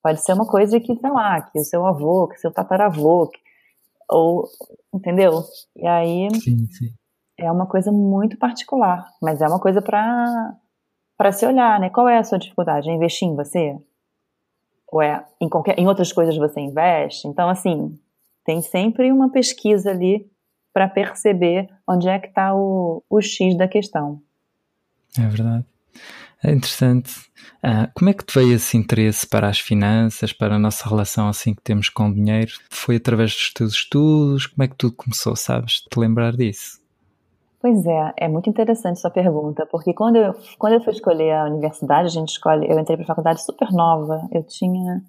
[0.03, 3.29] Pode ser uma coisa que, sei lá, que o seu avô, que o seu tataravô,
[3.29, 3.38] que,
[4.11, 4.49] ou,
[4.92, 5.42] entendeu?
[5.77, 6.92] E aí sim, sim.
[7.40, 10.55] É uma coisa muito particular, mas é uma coisa para
[11.16, 11.90] para se olhar, né?
[11.90, 12.88] Qual é a sua dificuldade?
[12.88, 13.76] É investir em você?
[14.88, 17.29] Ou é em qualquer em outras coisas você investe?
[17.29, 17.98] Então, assim,
[18.44, 20.31] tem sempre uma pesquisa ali
[20.72, 24.22] para perceber onde é que está o, o X da questão.
[25.18, 25.64] É verdade.
[26.42, 27.12] É interessante.
[27.62, 31.29] Ah, como é que te veio esse interesse para as finanças, para a nossa relação
[31.29, 32.53] assim que temos com o dinheiro?
[32.70, 34.46] Foi através dos teus estudos?
[34.46, 35.83] Como é que tudo começou, sabes?
[35.83, 36.80] Te lembrar disso?
[37.61, 41.44] Pois é, é muito interessante sua pergunta, porque quando eu, quando eu fui escolher a
[41.44, 45.03] universidade, a gente escolhe, eu entrei para a faculdade super nova, eu tinha,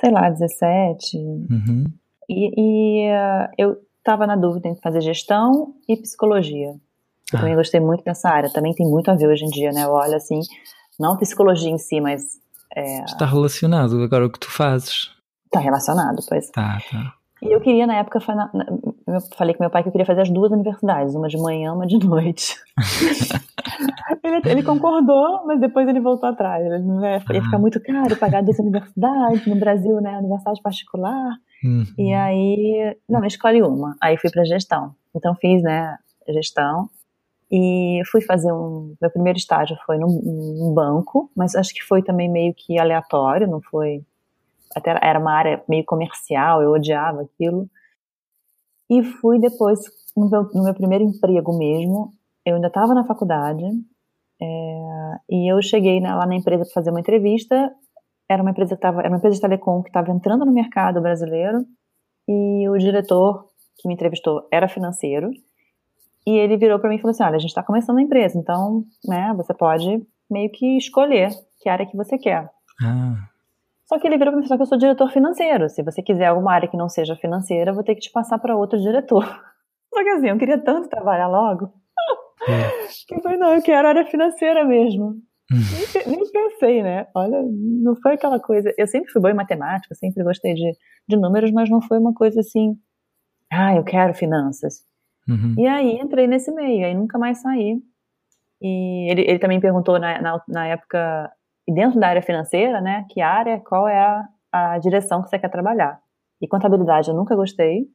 [0.00, 1.84] sei lá, 17, uhum.
[2.28, 6.74] e, e uh, eu estava na dúvida entre fazer gestão e psicologia.
[7.32, 8.52] Eu também gostei muito dessa área.
[8.52, 9.84] Também tem muito a ver hoje em dia, né?
[9.84, 10.40] Eu olho assim,
[11.00, 12.22] não psicologia em si, mas.
[12.76, 13.04] É...
[13.04, 15.10] Está relacionado agora o que tu fazes.
[15.46, 16.50] Está relacionado, pois.
[16.50, 17.14] Tá, tá.
[17.42, 18.20] E eu queria, na época,
[19.14, 21.72] eu falei com meu pai que eu queria fazer as duas universidades, uma de manhã,
[21.72, 22.56] uma de noite.
[24.22, 26.64] ele, ele, concordou, mas depois ele voltou atrás.
[26.64, 27.60] Ele, né, ia ficar ah.
[27.60, 31.36] muito caro pagar duas universidades, no Brasil, né, universidade particular.
[31.64, 31.84] Uhum.
[31.98, 33.96] E aí, não, escolhe uma.
[34.00, 34.94] Aí fui para gestão.
[35.14, 35.96] Então fiz, né,
[36.28, 36.88] gestão.
[37.50, 38.94] E fui fazer um.
[39.00, 43.46] Meu primeiro estágio foi num, num, banco, mas acho que foi também meio que aleatório,
[43.46, 44.02] não foi.
[44.74, 47.68] Até era uma área meio comercial, eu odiava aquilo.
[48.92, 49.80] E fui depois,
[50.14, 52.12] no meu, no meu primeiro emprego mesmo,
[52.44, 53.64] eu ainda estava na faculdade,
[54.38, 57.72] é, e eu cheguei né, lá na empresa para fazer uma entrevista.
[58.28, 61.00] Era uma empresa que tava, era uma empresa de telecom que estava entrando no mercado
[61.00, 61.64] brasileiro,
[62.28, 63.46] e o diretor
[63.78, 65.30] que me entrevistou era financeiro.
[66.26, 68.38] E ele virou para mim e falou assim: olha, a gente está começando a empresa,
[68.38, 72.50] então, né, você pode meio que escolher que área que você quer.
[72.82, 73.31] Ah.
[73.92, 75.68] Só que ele virou para mim e falou que eu sou diretor financeiro.
[75.68, 78.38] Se você quiser alguma área que não seja financeira, eu vou ter que te passar
[78.38, 79.22] para outro diretor.
[79.92, 81.70] Só que assim, eu queria tanto trabalhar logo.
[82.48, 82.72] É.
[83.06, 85.14] Que eu falei, não, eu quero área financeira mesmo.
[85.48, 87.06] nem, nem, pensei, né?
[87.14, 88.74] Olha, não foi aquela coisa.
[88.76, 90.72] Eu sempre fui boa em matemática, sempre gostei de,
[91.08, 92.74] de números, mas não foi uma coisa assim.
[93.48, 94.82] Ah, eu quero finanças.
[95.28, 95.54] Uhum.
[95.56, 97.80] E aí entrei nesse meio, aí nunca mais saí.
[98.60, 101.30] E ele, ele também perguntou na, na, na, época,
[101.68, 105.50] dentro da área financeira, né, que área, qual é a, a direção que você quer
[105.50, 106.00] trabalhar.
[106.40, 107.86] E contabilidade eu nunca gostei,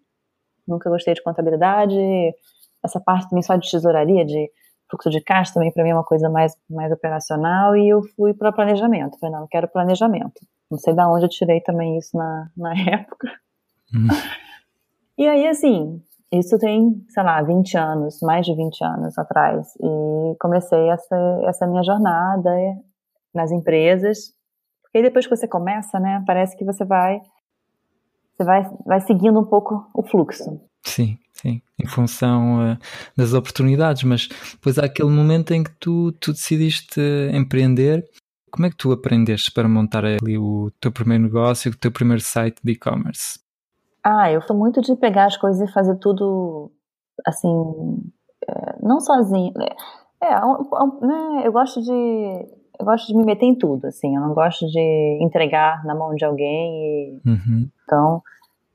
[0.68, 1.98] nunca gostei de contabilidade,
[2.84, 4.50] essa parte também só de tesouraria, de
[4.90, 8.34] fluxo de caixa também para mim é uma coisa mais, mais operacional e eu fui
[8.34, 9.20] para planejamento.
[9.20, 10.40] Falei, não, eu quero planejamento.
[10.72, 13.28] Não sei de onde eu tirei também isso na, na época.
[13.94, 14.08] Uhum.
[15.18, 16.02] E aí, assim,
[16.32, 19.74] isso tem, sei lá, 20 anos, mais de 20 anos atrás.
[19.82, 22.50] E comecei essa, essa minha jornada
[23.38, 24.34] nas empresas.
[24.82, 27.22] Porque depois que você começa, né, parece que você vai
[28.38, 30.62] você vai, vai seguindo um pouco o fluxo.
[30.84, 32.78] Sim, sim, em função uh,
[33.16, 37.02] das oportunidades, mas depois há aquele momento em que tu, tu decidiste
[37.34, 38.08] empreender.
[38.52, 42.22] Como é que tu aprendeste para montar ali o teu primeiro negócio, o teu primeiro
[42.22, 43.40] site de e-commerce?
[44.04, 46.72] Ah, eu sou muito de pegar as coisas e fazer tudo
[47.26, 47.50] assim,
[48.48, 49.52] é, não sozinho.
[50.22, 50.40] É, é
[51.06, 52.48] né, eu gosto de
[52.80, 54.16] eu gosto de me meter em tudo, assim.
[54.16, 57.20] Eu não gosto de entregar na mão de alguém.
[57.26, 57.70] E, uhum.
[57.84, 58.22] Então,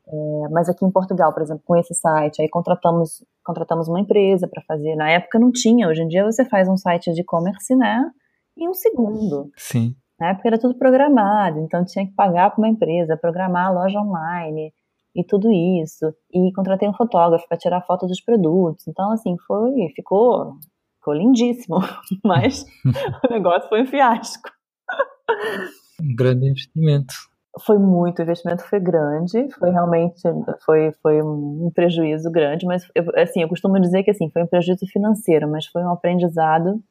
[0.06, 4.46] É, mas aqui em Portugal, por exemplo, com esse site, aí contratamos, contratamos uma empresa
[4.48, 4.94] para fazer.
[4.96, 8.10] Na época não tinha, hoje em dia você faz um site de e-commerce, né?
[8.56, 9.50] Em um segundo.
[9.56, 9.94] Sim.
[10.20, 13.98] Na época era tudo programado, então tinha que pagar para uma empresa, programar a loja
[14.00, 14.72] online
[15.14, 16.12] e tudo isso.
[16.32, 18.86] E contratei um fotógrafo para tirar foto dos produtos.
[18.86, 20.56] Então, assim, foi, ficou,
[21.02, 21.78] ficou lindíssimo,
[22.24, 22.64] mas
[23.28, 24.48] o negócio foi um fiasco.
[26.00, 27.12] Um grande investimento.
[27.60, 30.22] Foi muito, o investimento foi grande, foi realmente,
[30.64, 34.46] foi, foi um prejuízo grande, mas eu, assim, eu costumo dizer que assim, foi um
[34.46, 36.82] prejuízo financeiro, mas foi um aprendizado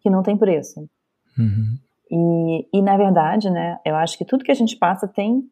[0.00, 0.88] que não tem preço.
[1.36, 1.78] Uhum.
[2.08, 5.42] E, e, na verdade, né, eu acho que tudo que a gente passa tem,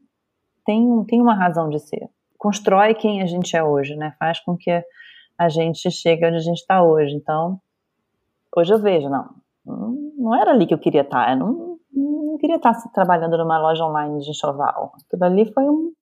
[0.64, 2.09] tem, tem uma razão de ser.
[2.38, 4.70] Constrói quem a gente é hoje, né, faz com que
[5.37, 7.16] a gente chegue onde a gente está hoje.
[7.16, 7.61] Então,
[8.56, 9.30] hoje eu vejo, não,
[9.64, 13.58] não era ali que eu queria estar, tá, eu não, não queria estar trabalhando numa
[13.58, 14.92] loja online de enxoval.
[15.06, 15.92] Aquilo ali foi um,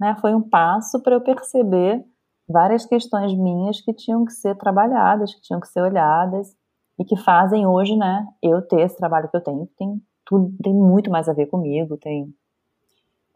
[0.00, 2.04] né, foi um passo para eu perceber
[2.48, 6.56] várias questões minhas que tinham que ser trabalhadas, que tinham que ser olhadas
[6.98, 9.68] e que fazem hoje, né, eu ter esse trabalho que eu tenho.
[9.78, 11.96] Tem tudo, tem muito mais a ver comigo.
[11.96, 12.32] Tem,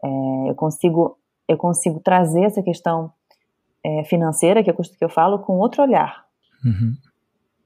[0.03, 3.11] é, eu consigo, eu consigo trazer essa questão
[3.85, 6.25] é, financeira que eu, que eu falo com outro olhar.
[6.65, 6.93] Uhum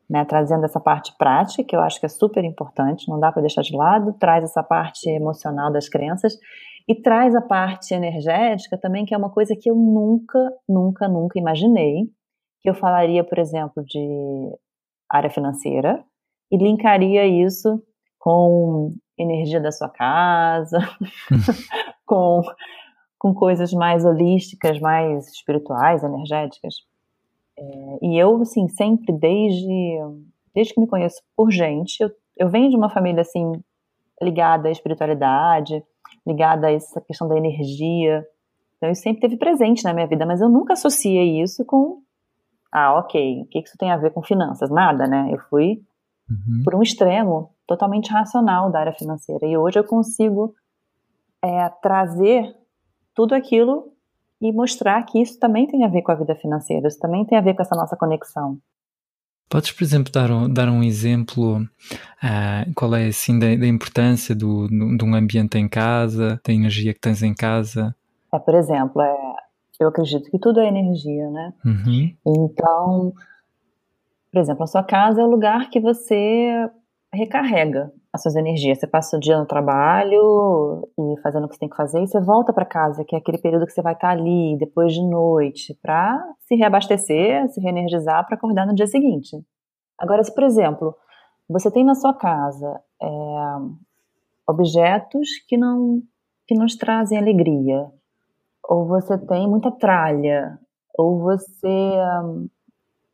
[0.09, 3.41] né, trazendo essa parte prática, que eu acho que é super importante, não dá para
[3.41, 6.37] deixar de lado, traz essa parte emocional das crenças
[6.87, 11.37] e traz a parte energética também, que é uma coisa que eu nunca, nunca, nunca
[11.37, 12.05] imaginei,
[12.61, 14.57] que eu falaria, por exemplo, de
[15.09, 16.03] área financeira
[16.49, 17.81] e linkaria isso
[18.17, 20.79] com energia da sua casa,
[22.05, 22.41] com,
[23.19, 26.75] com coisas mais holísticas, mais espirituais, energéticas.
[27.57, 29.99] É, e eu, assim, sempre, desde,
[30.53, 33.51] desde que me conheço por gente, eu, eu venho de uma família, assim,
[34.21, 35.83] ligada à espiritualidade,
[36.25, 38.25] ligada a essa questão da energia.
[38.77, 42.01] Então, isso sempre teve presente na minha vida, mas eu nunca associei isso com,
[42.71, 44.69] ah, ok, o que isso tem a ver com finanças?
[44.69, 45.29] Nada, né?
[45.31, 45.81] Eu fui
[46.29, 46.63] uhum.
[46.63, 49.45] por um extremo totalmente racional da área financeira.
[49.45, 50.53] E hoje eu consigo
[51.43, 52.55] é, trazer
[53.13, 53.91] tudo aquilo
[54.41, 57.37] e mostrar que isso também tem a ver com a vida financeira, isso também tem
[57.37, 58.57] a ver com essa nossa conexão.
[59.49, 61.61] Podes, por exemplo, dar um, dar um exemplo?
[61.61, 66.53] Uh, qual é assim da, da importância do, do, de um ambiente em casa, da
[66.53, 67.95] energia que tens em casa?
[68.33, 69.35] É, por exemplo, é,
[69.79, 71.53] eu acredito que tudo é energia, né?
[71.65, 72.13] Uhum.
[72.25, 73.13] Então,
[74.31, 76.69] por exemplo, a sua casa é o lugar que você
[77.17, 78.79] recarrega as suas energias.
[78.79, 82.07] Você passa o dia no trabalho e fazendo o que você tem que fazer, e
[82.07, 85.01] você volta para casa, que é aquele período que você vai estar ali depois de
[85.01, 89.37] noite, para se reabastecer, se reenergizar para acordar no dia seguinte.
[89.99, 90.95] Agora, se por exemplo,
[91.49, 93.07] você tem na sua casa é,
[94.47, 96.01] objetos que não
[96.47, 97.91] que nos trazem alegria,
[98.63, 100.57] ou você tem muita tralha,
[100.97, 101.91] ou você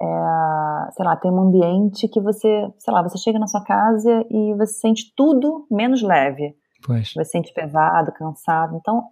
[0.04, 4.26] é, sei lá, tem um ambiente que você, sei lá, você chega na sua casa
[4.30, 6.56] e você sente tudo menos leve.
[6.86, 7.14] Pois.
[7.14, 8.76] Você sente pesado, cansado.
[8.76, 9.04] Então,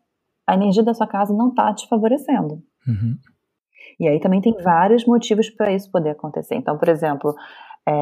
[0.45, 2.62] a energia da sua casa não está te favorecendo.
[2.86, 3.17] Uhum.
[3.99, 6.56] E aí também tem vários motivos para isso poder acontecer.
[6.56, 7.34] Então, por exemplo,
[7.88, 7.93] é,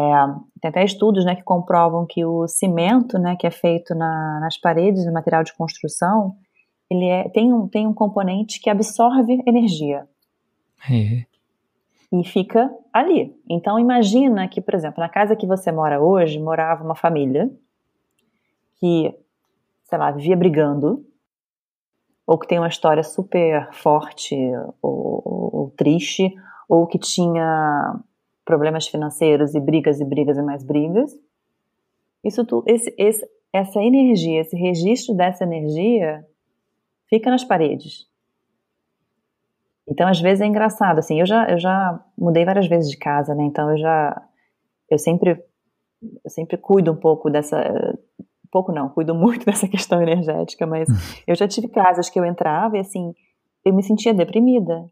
[0.61, 4.57] tem até estudos né, que comprovam que o cimento, né, que é feito na, nas
[4.59, 6.35] paredes do material de construção,
[6.89, 10.07] ele é, tem, um, tem um componente que absorve energia.
[10.89, 11.25] É
[12.11, 13.35] e fica ali.
[13.47, 17.51] Então imagina que, por exemplo, na casa que você mora hoje, morava uma família
[18.79, 19.13] que,
[19.83, 21.05] sei lá, vivia brigando,
[22.25, 24.35] ou que tem uma história super forte
[24.81, 26.33] ou, ou, ou triste,
[26.67, 27.99] ou que tinha
[28.45, 31.11] problemas financeiros e brigas e brigas e mais brigas.
[32.23, 36.25] Isso tudo, esse, esse, essa energia, esse registro dessa energia
[37.07, 38.08] fica nas paredes.
[39.89, 43.33] Então, às vezes é engraçado, assim, eu já, eu já mudei várias vezes de casa,
[43.33, 44.21] né, então eu já,
[44.89, 45.31] eu sempre,
[46.23, 47.57] eu sempre cuido um pouco dessa,
[48.51, 50.95] pouco não, cuido muito dessa questão energética, mas uhum.
[51.27, 53.13] eu já tive casas que eu entrava e, assim,
[53.65, 54.89] eu me sentia deprimida.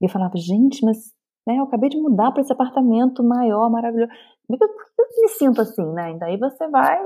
[0.00, 1.12] E eu falava, gente, mas,
[1.46, 4.10] né, eu acabei de mudar para esse apartamento maior, maravilhoso,
[4.46, 4.68] por que eu,
[5.22, 6.98] me sinto assim, né, e daí você vai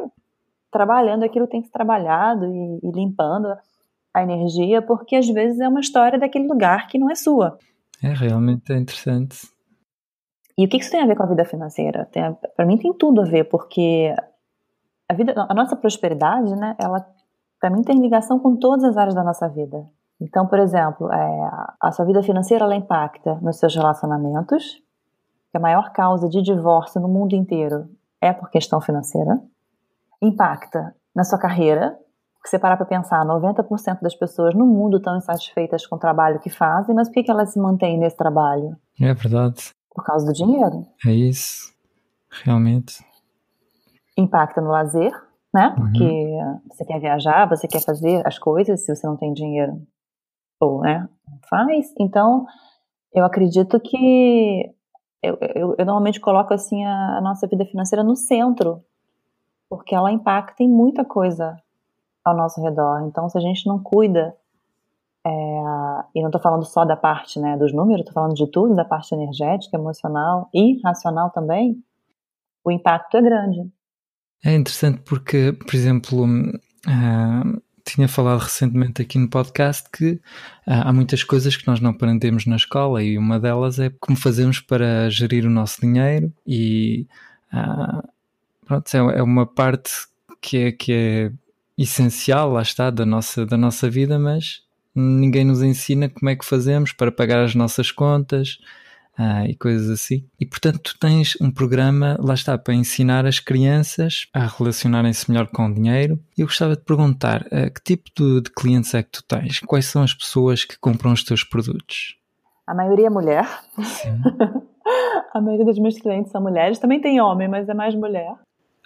[0.70, 3.48] trabalhando aquilo tem que ser trabalhado e, e limpando,
[4.16, 7.58] a energia, porque às vezes é uma história daquele lugar que não é sua.
[8.02, 9.48] É realmente interessante.
[10.58, 12.08] E o que isso tem a ver com a vida financeira?
[12.56, 14.14] Para mim tem tudo a ver, porque
[15.08, 16.74] a vida, a nossa prosperidade, né?
[16.78, 17.06] Ela
[17.60, 19.86] para mim tem ligação com todas as áreas da nossa vida.
[20.20, 21.50] Então, por exemplo, é,
[21.80, 24.82] a sua vida financeira ela impacta nos seus relacionamentos,
[25.50, 27.88] que a maior causa de divórcio no mundo inteiro
[28.20, 29.40] é por questão financeira.
[30.22, 31.98] Impacta na sua carreira,
[32.48, 36.50] você parar para pensar, 90% das pessoas no mundo estão insatisfeitas com o trabalho que
[36.50, 38.76] fazem, mas por que, que elas se mantêm nesse trabalho?
[39.00, 39.72] É verdade.
[39.94, 40.86] Por causa do dinheiro.
[41.06, 41.74] É isso.
[42.44, 43.04] Realmente.
[44.16, 45.12] Impacta no lazer,
[45.52, 45.68] né?
[45.68, 45.84] Uhum.
[45.84, 49.80] Porque você quer viajar, você quer fazer as coisas, se você não tem dinheiro,
[50.60, 51.08] ou, né,
[51.48, 51.92] faz.
[51.98, 52.46] Então,
[53.12, 54.74] eu acredito que
[55.22, 58.82] eu, eu, eu normalmente coloco assim a, a, nossa vida financeira no centro,
[59.68, 61.56] porque ela impacta em muita coisa
[62.26, 63.06] ao nosso redor.
[63.06, 64.34] Então, se a gente não cuida,
[65.24, 65.30] é,
[66.14, 68.84] e não estou falando só da parte né, dos números, estou falando de tudo, da
[68.84, 71.80] parte energética, emocional e racional também,
[72.64, 73.70] o impacto é grande.
[74.44, 80.20] É interessante porque, por exemplo, uh, tinha falado recentemente aqui no podcast que uh,
[80.84, 84.60] há muitas coisas que nós não aprendemos na escola e uma delas é como fazemos
[84.60, 87.06] para gerir o nosso dinheiro e
[87.52, 88.06] uh,
[88.66, 89.90] pronto, é, é uma parte
[90.40, 91.32] que é, que é
[91.82, 94.62] essencial, lá está, da nossa, da nossa vida, mas
[94.94, 98.58] ninguém nos ensina como é que fazemos para pagar as nossas contas,
[99.18, 100.26] ah, e coisas assim.
[100.38, 105.46] E portanto, tu tens um programa, lá está, para ensinar as crianças a relacionarem-se melhor
[105.46, 106.20] com o dinheiro.
[106.36, 109.60] E eu gostava de perguntar: ah, que tipo de, de, clientes é que tu tens?
[109.60, 112.16] Quais são as pessoas que compram os teus produtos?
[112.66, 113.46] A maioria é mulher.
[115.32, 116.78] a maioria dos meus clientes são mulheres.
[116.78, 118.34] Também tem homem, mas é mais mulher.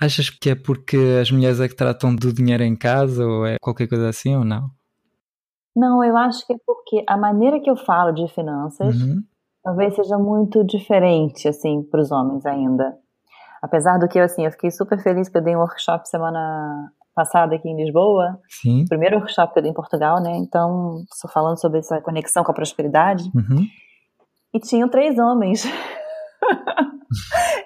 [0.01, 3.57] Achas que é porque as mulheres é que tratam do dinheiro em casa ou é
[3.61, 4.71] qualquer coisa assim ou não?
[5.77, 9.23] Não, eu acho que é porque a maneira que eu falo de finanças uhum
[9.63, 12.97] talvez seja muito diferente, assim, para os homens ainda.
[13.63, 17.55] Apesar do que, assim, eu fiquei super feliz que eu dei um workshop semana passada
[17.55, 18.39] aqui em Lisboa.
[18.49, 18.87] Sim.
[18.89, 20.37] Primeiro workshop que eu dei em Portugal, né?
[20.37, 23.25] Então, estou falando sobre essa conexão com a prosperidade.
[23.35, 23.67] Uhum.
[24.55, 25.65] E tinham três homens.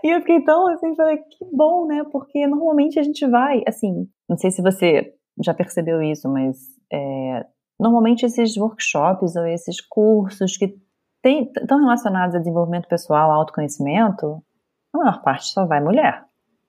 [0.03, 2.05] e eu fiquei tão assim, falei, que bom, né?
[2.11, 6.57] Porque normalmente a gente vai, assim, não sei se você já percebeu isso, mas
[6.93, 7.47] é,
[7.79, 10.75] normalmente esses workshops ou esses cursos que
[11.25, 14.43] estão relacionados a desenvolvimento pessoal, autoconhecimento,
[14.95, 16.25] a maior parte só vai mulher.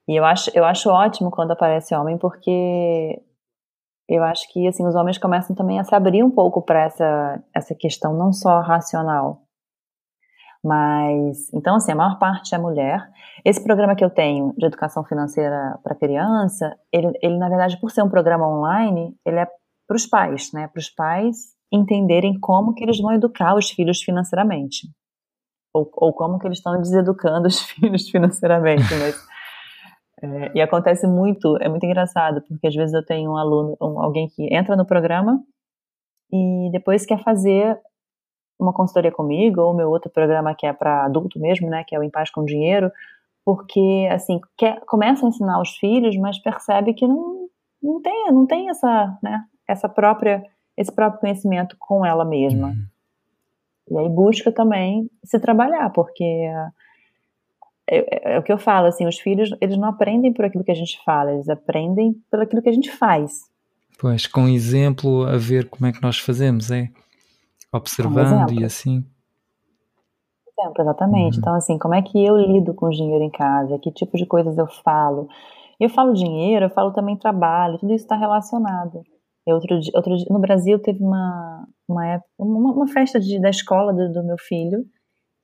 [0.08, 3.22] E eu acho, eu acho ótimo quando aparece homem, porque
[4.08, 7.44] eu acho que assim os homens começam também a se abrir um pouco para essa,
[7.54, 9.45] essa questão não só racional.
[10.66, 13.08] Mas, então, assim, a maior parte é mulher.
[13.46, 17.92] Esse programa que eu tenho de educação financeira para criança, ele, ele, na verdade, por
[17.92, 19.46] ser um programa online, ele é
[19.88, 20.68] para os pais, né?
[20.68, 24.88] Para os pais entenderem como que eles vão educar os filhos financeiramente.
[25.72, 29.36] Ou, ou como que eles estão deseducando os filhos financeiramente, mas...
[30.24, 34.02] É, e acontece muito, é muito engraçado, porque às vezes eu tenho um aluno, um,
[34.02, 35.44] alguém que entra no programa
[36.32, 37.78] e depois quer fazer
[38.60, 42.00] uma consultoria comigo, ou meu outro programa que é para adulto mesmo, né, que é
[42.00, 42.92] o Em Paz com Dinheiro,
[43.44, 47.48] porque, assim, quer, começa a ensinar os filhos, mas percebe que não,
[47.82, 50.44] não tem, não tem essa, né, essa própria
[50.78, 52.68] esse próprio conhecimento com ela mesma.
[52.68, 52.86] Uhum.
[53.92, 56.72] E aí busca também se trabalhar, porque é,
[57.88, 60.72] é, é, o que eu falo, assim, os filhos, eles não aprendem por aquilo que
[60.72, 63.44] a gente fala, eles aprendem pelo aquilo que a gente faz.
[63.98, 66.90] Pois, com exemplo a ver como é que nós fazemos, é?
[67.76, 69.04] Observando um e assim.
[70.58, 71.36] Exemplo, exatamente.
[71.36, 71.40] Uhum.
[71.40, 73.78] Então, assim, como é que eu lido com o dinheiro em casa?
[73.80, 75.28] Que tipo de coisas eu falo?
[75.80, 79.04] Eu falo dinheiro, eu falo também trabalho, tudo isso está relacionado.
[79.46, 83.94] Outro dia, outro dia, no Brasil teve uma, uma, uma, uma festa de, da escola
[83.94, 84.84] do, do, meu filho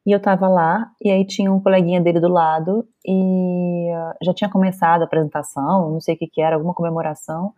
[0.08, 4.34] e eu tava lá e aí tinha um coleguinha dele do lado e uh, já
[4.34, 7.54] tinha começado a apresentação, não sei o que que era, alguma comemoração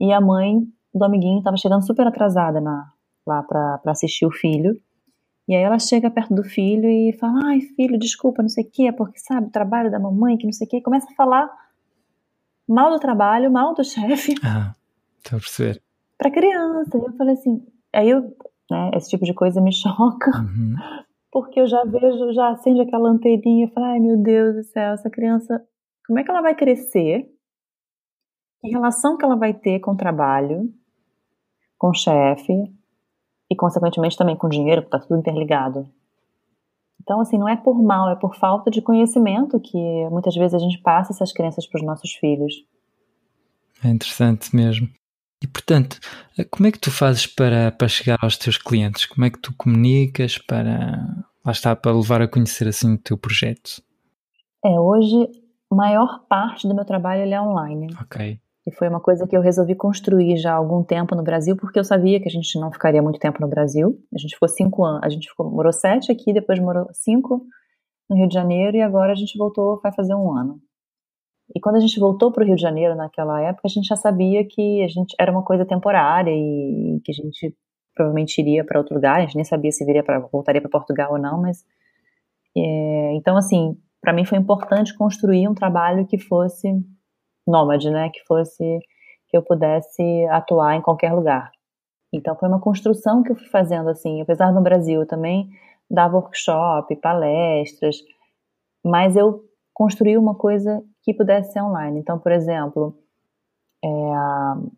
[0.00, 0.62] e a mãe
[0.94, 2.90] do amiguinho tava chegando super atrasada na,
[3.26, 4.80] lá para assistir o filho
[5.46, 8.70] e aí ela chega perto do filho e fala, ai filho, desculpa, não sei o
[8.70, 11.14] que, é porque sabe, o trabalho da mamãe, que não sei o que, começa a
[11.14, 11.50] falar
[12.66, 14.34] mal do trabalho, mal do chefe.
[14.44, 14.74] Ah.
[15.26, 15.82] A perceber.
[16.18, 16.98] Para criança.
[16.98, 18.36] Eu falei assim, aí eu,
[18.70, 20.74] né, esse tipo de coisa me choca, uhum.
[21.32, 24.92] porque eu já vejo, já acende aquela anteninha e falo, ai meu Deus do céu,
[24.92, 25.64] essa criança,
[26.06, 27.26] como é que ela vai crescer?
[28.60, 30.70] Que relação que ela vai ter com o trabalho,
[31.78, 32.52] com o chefe
[33.50, 35.88] e, consequentemente, também com dinheiro, porque está tudo interligado.
[37.02, 39.78] Então, assim, não é por mal, é por falta de conhecimento que
[40.10, 42.54] muitas vezes a gente passa essas crenças para os nossos filhos.
[43.84, 44.88] É interessante mesmo.
[45.42, 45.98] E portanto,
[46.50, 49.04] como é que tu fazes para, para chegar aos teus clientes?
[49.04, 53.18] Como é que tu comunicas para lá está para levar a conhecer assim o teu
[53.18, 53.82] projeto?
[54.64, 55.28] É, hoje
[55.70, 57.88] a maior parte do meu trabalho é online.
[58.00, 58.40] Ok.
[58.66, 61.78] E foi uma coisa que eu resolvi construir já há algum tempo no Brasil, porque
[61.78, 63.98] eu sabia que a gente não ficaria muito tempo no Brasil.
[64.14, 67.44] A gente ficou cinco anos, a gente ficou, morou sete aqui, depois morou cinco
[68.08, 70.60] no Rio de Janeiro e agora a gente voltou, vai fazer um ano.
[71.54, 73.96] E quando a gente voltou para o Rio de Janeiro naquela época, a gente já
[73.96, 77.54] sabia que a gente era uma coisa temporária e que a gente
[77.94, 79.18] provavelmente iria para outro lugar.
[79.18, 81.64] A gente nem sabia se viria para voltaria para Portugal ou não, mas
[82.56, 86.68] é, então assim, para mim foi importante construir um trabalho que fosse
[87.46, 88.10] nômade, né?
[88.10, 88.80] Que fosse
[89.28, 91.50] que eu pudesse atuar em qualquer lugar.
[92.12, 95.50] Então foi uma construção que eu fui fazendo assim, apesar no Brasil também
[95.90, 97.96] dava workshop, palestras,
[98.84, 99.42] mas eu
[99.72, 101.98] construí uma coisa que pudesse ser online.
[101.98, 102.96] Então, por exemplo,
[103.84, 103.88] é,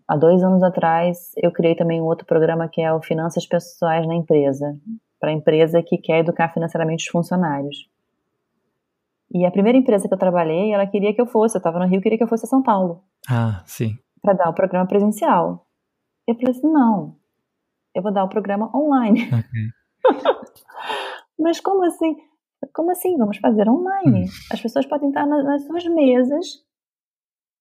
[0.08, 4.06] há dois anos atrás eu criei também um outro programa que é o Finanças Pessoais
[4.06, 4.76] na Empresa,
[5.20, 7.88] para a empresa que quer educar financeiramente os funcionários.
[9.36, 11.86] E a primeira empresa que eu trabalhei, ela queria que eu fosse, eu estava no
[11.86, 13.04] Rio, queria que eu fosse a São Paulo.
[13.28, 13.98] Ah, sim.
[14.22, 15.66] Para dar o programa presencial.
[16.26, 17.14] Eu falei assim, não,
[17.94, 19.28] eu vou dar o programa online.
[19.36, 20.14] Okay.
[21.38, 22.16] Mas como assim?
[22.72, 23.18] Como assim?
[23.18, 24.24] Vamos fazer online.
[24.24, 24.28] Hum.
[24.50, 26.64] As pessoas podem estar nas, nas suas mesas,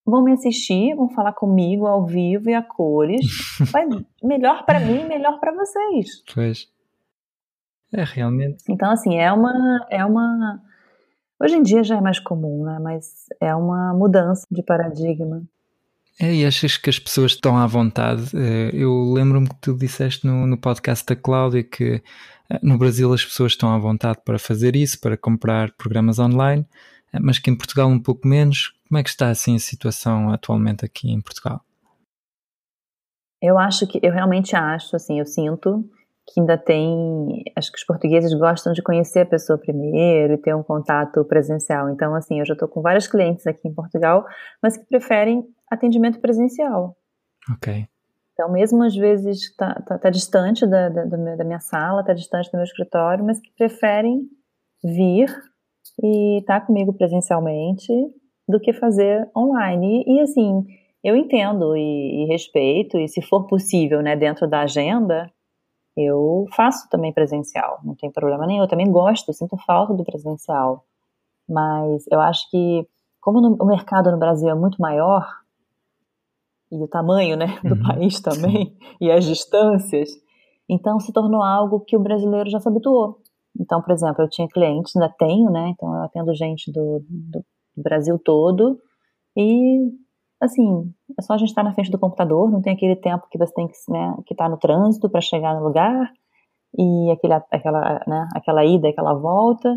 [0.05, 3.25] vão me assistir, vão falar comigo ao vivo e a cores.
[3.71, 3.85] Vai
[4.23, 6.23] melhor para mim, melhor para vocês.
[6.33, 6.71] Pois.
[7.91, 8.63] É realmente.
[8.69, 10.61] Então assim, é uma é uma
[11.41, 12.79] Hoje em dia já é mais comum, né?
[12.79, 15.43] Mas é uma mudança de paradigma.
[16.19, 18.31] É, e achas que as pessoas estão à vontade?
[18.33, 22.01] Eh, eu lembro-me que tu disseste no, no podcast da Cláudia que
[22.49, 26.65] eh, no Brasil as pessoas estão à vontade para fazer isso, para comprar programas online,
[27.11, 28.73] eh, mas que em Portugal um pouco menos.
[28.87, 31.61] Como é que está assim a situação atualmente aqui em Portugal?
[33.41, 35.83] Eu acho que, eu realmente acho, assim, eu sinto
[36.27, 40.55] que ainda tem, acho que os portugueses gostam de conhecer a pessoa primeiro e ter
[40.55, 41.89] um contato presencial.
[41.89, 44.25] Então, assim, eu já estou com vários clientes aqui em Portugal,
[44.61, 46.97] mas que preferem atendimento presencial.
[47.53, 47.87] Ok.
[48.33, 52.51] Então, mesmo às vezes está tá, tá distante da, da, da, minha sala, está distante
[52.51, 54.27] do meu escritório, mas que preferem
[54.83, 55.29] vir
[56.03, 57.87] e estar tá comigo presencialmente
[58.47, 60.03] do que fazer online.
[60.05, 60.65] E, e assim,
[61.03, 65.31] eu entendo e, e, respeito, e se for possível, né, dentro da agenda,
[65.95, 68.63] eu faço também presencial, não tem problema nenhum.
[68.63, 70.85] Eu também gosto, eu sinto falta do presencial.
[71.47, 72.87] Mas eu acho que,
[73.21, 75.25] como no, o mercado no Brasil é muito maior,
[76.71, 80.09] e o tamanho né, do uhum, país também, e as distâncias,
[80.67, 83.21] então se tornou algo que o brasileiro já se habituou.
[83.57, 85.69] Então, por exemplo, eu tinha clientes, ainda tenho, né?
[85.69, 87.43] Então eu atendo gente do, do
[87.77, 88.79] Brasil todo,
[89.37, 89.91] e
[90.45, 93.37] assim, é só a gente estar na frente do computador, não tem aquele tempo que
[93.37, 96.11] você tem que né, que estar tá no trânsito para chegar no lugar
[96.77, 99.75] e aquele, aquela, né, aquela ida, aquela volta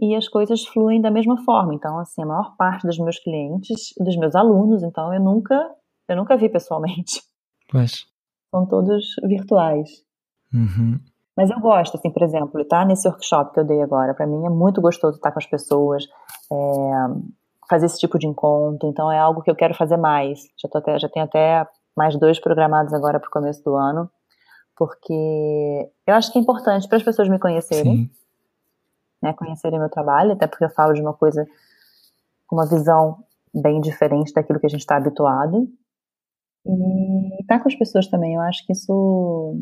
[0.00, 1.74] e as coisas fluem da mesma forma.
[1.74, 5.70] Então, assim, a maior parte dos meus clientes, dos meus alunos, então eu nunca,
[6.08, 7.22] eu nunca vi pessoalmente.
[7.70, 8.06] Pois.
[8.54, 9.88] São todos virtuais.
[10.52, 11.00] Uhum.
[11.36, 14.26] Mas eu gosto, assim, por exemplo, estar tá nesse workshop que eu dei agora, para
[14.26, 16.04] mim é muito gostoso estar com as pessoas.
[16.50, 16.56] É,
[17.68, 20.40] fazer esse tipo de encontro, então é algo que eu quero fazer mais.
[20.60, 24.10] Já, tô até, já tenho até mais dois programados agora para o começo do ano,
[24.76, 28.10] porque eu acho que é importante para as pessoas me conhecerem,
[29.22, 31.46] né, conhecerem meu trabalho, até porque eu falo de uma coisa
[32.46, 35.68] com uma visão bem diferente daquilo que a gente está habituado.
[36.66, 39.56] E estar tá com as pessoas também, eu acho que isso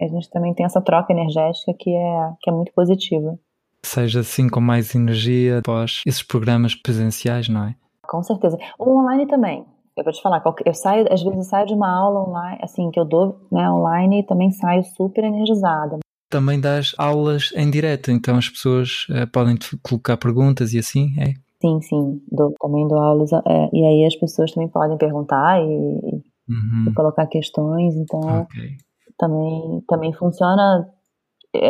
[0.00, 3.38] a gente também tem essa troca energética que é, que é muito positiva
[3.86, 7.74] seja assim com mais energia após esses programas presenciais, não é?
[8.06, 8.56] Com certeza.
[8.78, 9.64] O online também.
[9.96, 12.90] Eu vou te falar, eu saio, às vezes eu saio de uma aula online, assim,
[12.90, 15.98] que eu dou né, online e também saio super energizada.
[16.28, 21.34] Também das aulas em direto, então as pessoas uh, podem colocar perguntas e assim, é?
[21.60, 25.64] Sim, sim, dou, também dou aulas, é, e aí as pessoas também podem perguntar e,
[25.64, 26.86] uhum.
[26.88, 28.76] e colocar questões, então okay.
[29.16, 30.88] também, também funciona,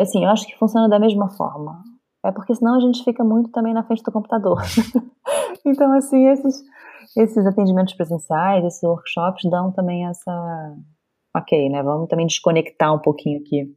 [0.00, 1.82] assim, eu acho que funciona da mesma forma.
[2.24, 4.62] É porque senão a gente fica muito também na frente do computador.
[5.64, 6.62] então, assim, esses,
[7.14, 10.74] esses atendimentos presenciais, esses workshops dão também essa.
[11.36, 11.82] Ok, né?
[11.82, 13.76] Vamos também desconectar um pouquinho aqui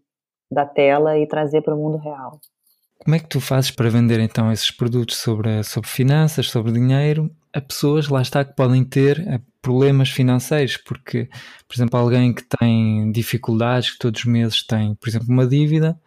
[0.49, 2.39] da tela e trazer para o mundo real.
[2.99, 7.29] Como é que tu fazes para vender então esses produtos sobre, sobre finanças, sobre dinheiro,
[7.53, 10.77] a pessoas, lá está, que podem ter eh, problemas financeiros?
[10.77, 11.29] Porque,
[11.67, 15.99] por exemplo, alguém que tem dificuldades, que todos os meses tem, por exemplo, uma dívida,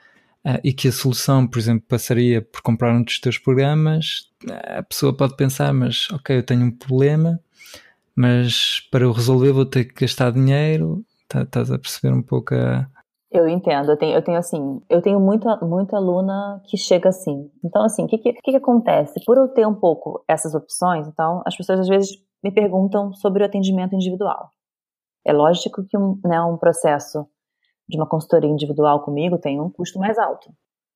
[0.47, 4.31] Uh, e que a solução, por exemplo, passaria por comprar um dos teus programas,
[4.75, 7.39] a pessoa pode pensar, mas ok, eu tenho um problema,
[8.17, 11.05] mas para o resolver vou ter que gastar dinheiro.
[11.29, 12.89] Tá, estás a perceber um pouco a.
[13.31, 17.49] Eu entendo, eu tenho, eu tenho assim, eu tenho muita, muita aluna que chega assim.
[17.63, 19.25] Então, assim, o que, que, que, acontece?
[19.25, 22.11] Por eu ter um pouco essas opções, então, as pessoas às vezes
[22.43, 24.51] me perguntam sobre o atendimento individual.
[25.25, 27.25] É lógico que um, né, um processo
[27.91, 30.51] de uma consultoria individual comigo tem um custo mais alto.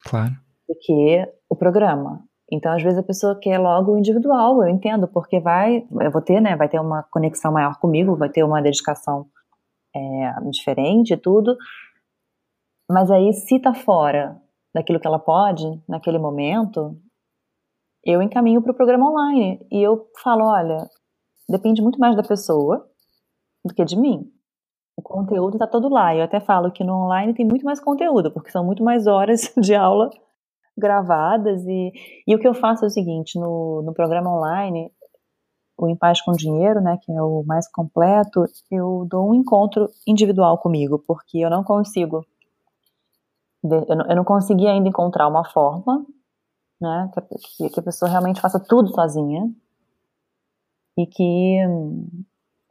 [0.04, 0.32] Claro.
[0.68, 2.24] Do que o programa.
[2.50, 6.22] Então, às vezes a pessoa quer logo o individual, eu entendo, porque vai, eu vou
[6.22, 9.26] ter, né, vai ter uma conexão maior comigo, vai ter uma dedicação
[9.94, 11.56] é, diferente e tudo.
[12.88, 14.40] Mas aí, se tá fora
[14.74, 16.96] daquilo que ela pode, naquele momento,
[18.04, 19.66] eu encaminho para o programa online.
[19.72, 20.86] E eu falo, olha,
[21.48, 22.86] depende muito mais da pessoa
[23.64, 24.30] do que de mim.
[24.96, 26.14] O conteúdo está todo lá.
[26.14, 29.52] Eu até falo que no online tem muito mais conteúdo, porque são muito mais horas
[29.58, 30.10] de aula
[30.76, 31.64] gravadas.
[31.66, 31.92] E,
[32.26, 34.90] e o que eu faço é o seguinte: no, no programa online,
[35.76, 39.88] o Em Paz com Dinheiro, né, que é o mais completo, eu dou um encontro
[40.06, 42.24] individual comigo, porque eu não consigo.
[43.62, 46.04] Eu não, eu não consegui ainda encontrar uma forma
[46.80, 47.10] né,
[47.56, 49.50] que, que a pessoa realmente faça tudo sozinha
[50.98, 51.58] e que,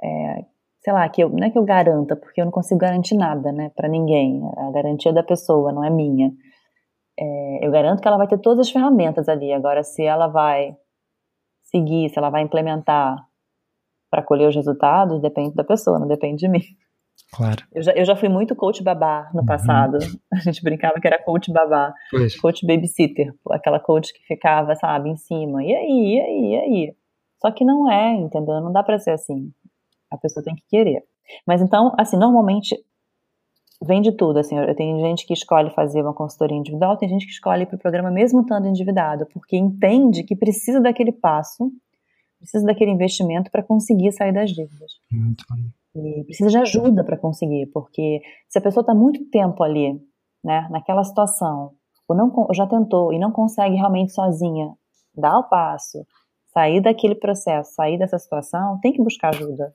[0.02, 0.46] é,
[0.84, 3.52] sei lá, que eu, não é que eu garanta, porque eu não consigo garantir nada,
[3.52, 4.42] né, para ninguém.
[4.58, 6.32] A garantia é da pessoa, não é minha.
[7.18, 9.54] É, eu garanto que ela vai ter todas as ferramentas ali.
[9.54, 10.76] Agora, se ela vai
[11.64, 13.18] seguir, se ela vai implementar
[14.12, 16.62] para colher os resultados, depende da pessoa, não depende de mim.
[17.32, 17.64] Claro.
[17.74, 19.46] Eu já, eu já fui muito coach babá no uhum.
[19.46, 19.98] passado.
[20.32, 21.94] A gente brincava que era coach babá.
[22.12, 22.40] Pois.
[22.40, 23.34] Coach babysitter.
[23.52, 25.64] Aquela coach que ficava, sabe, em cima.
[25.64, 26.96] E aí, e aí, e aí?
[27.42, 28.62] Só que não é, entendeu?
[28.62, 29.52] Não dá para ser assim.
[30.14, 31.04] A pessoa tem que querer.
[31.46, 32.78] Mas então, assim, normalmente
[33.82, 37.26] vem de tudo, assim, eu tenho gente que escolhe fazer uma consultoria individual, tem gente
[37.26, 41.70] que escolhe ir para o programa mesmo estando endividado, porque entende que precisa daquele passo,
[42.40, 44.94] precisa daquele investimento para conseguir sair das dívidas.
[45.12, 45.74] Muito bem.
[45.96, 50.00] E precisa de ajuda para conseguir, porque se a pessoa está muito tempo ali,
[50.44, 51.74] né, naquela situação,
[52.08, 54.74] ou não ou já tentou e não consegue realmente sozinha
[55.16, 56.06] dar o passo,
[56.54, 59.74] sair daquele processo, sair dessa situação, tem que buscar ajuda.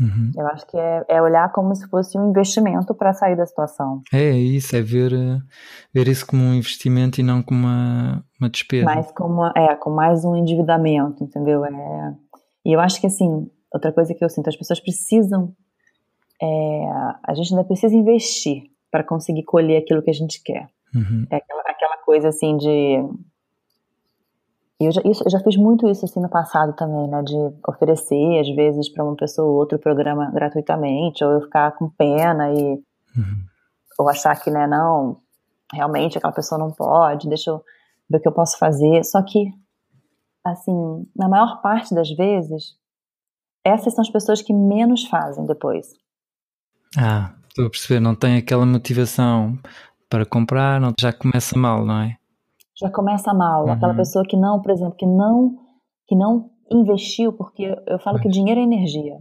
[0.00, 0.32] Uhum.
[0.36, 4.02] Eu acho que é, é, olhar como se fosse um investimento para sair da situação.
[4.12, 5.12] É, é isso, é ver,
[5.92, 8.84] ver isso como um investimento e não como uma, uma despesa.
[8.84, 11.64] Mais como, é, com mais um endividamento, entendeu?
[11.64, 12.14] É,
[12.64, 15.54] e eu acho que, assim, outra coisa que eu sinto, as pessoas precisam,
[16.40, 16.84] é,
[17.24, 20.68] a gente ainda precisa investir para conseguir colher aquilo que a gente quer.
[20.94, 21.26] Uhum.
[21.30, 22.98] É aquela, aquela coisa, assim, de
[24.82, 27.22] e eu já, isso, eu já fiz muito isso assim no passado também, né?
[27.22, 27.36] De
[27.68, 31.88] oferecer, às vezes, para uma pessoa ou outra o programa gratuitamente, ou eu ficar com
[31.88, 32.74] pena e.
[33.16, 33.44] Uhum.
[34.00, 35.18] Ou achar que, né, não,
[35.72, 37.62] realmente aquela pessoa não pode, deixa eu
[38.10, 39.04] ver o que eu posso fazer.
[39.04, 39.52] Só que,
[40.44, 42.74] assim, na maior parte das vezes,
[43.64, 45.86] essas são as pessoas que menos fazem depois.
[46.98, 49.56] Ah, estou a perceber, não tem aquela motivação
[50.08, 52.16] para comprar, não, já começa mal, não é?
[52.82, 53.64] Já começa mal.
[53.64, 53.72] Uhum.
[53.72, 55.58] Aquela pessoa que não, por exemplo, que não
[56.06, 59.18] que não investiu, porque eu falo que o dinheiro é energia.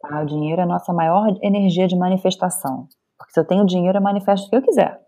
[0.00, 0.22] Tá?
[0.22, 2.88] O dinheiro é a nossa maior energia de manifestação.
[3.16, 5.00] Porque se eu tenho dinheiro, eu manifesto o que eu quiser.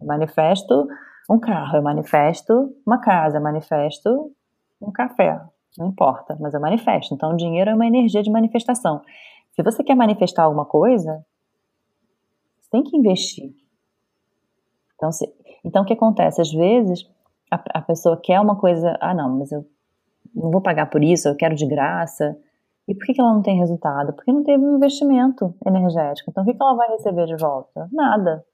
[0.00, 0.86] Eu manifesto
[1.30, 4.32] um carro, eu manifesto uma casa, eu manifesto
[4.80, 5.40] um café.
[5.78, 7.14] Não importa, mas eu manifesto.
[7.14, 9.00] Então, o dinheiro é uma energia de manifestação.
[9.52, 11.24] Se você quer manifestar alguma coisa,
[12.60, 13.54] você tem que investir.
[14.96, 15.26] Então, se,
[15.64, 16.40] então, o que acontece?
[16.40, 17.08] Às vezes,
[17.50, 19.64] a, a, pessoa quer uma coisa, ah, não, mas eu
[20.34, 22.36] não vou pagar por isso, eu quero de graça.
[22.88, 24.12] E por que, que ela não tem resultado?
[24.12, 26.30] Porque não teve um investimento energético.
[26.30, 27.88] Então, o que, que ela vai receber de volta?
[27.92, 28.44] Nada.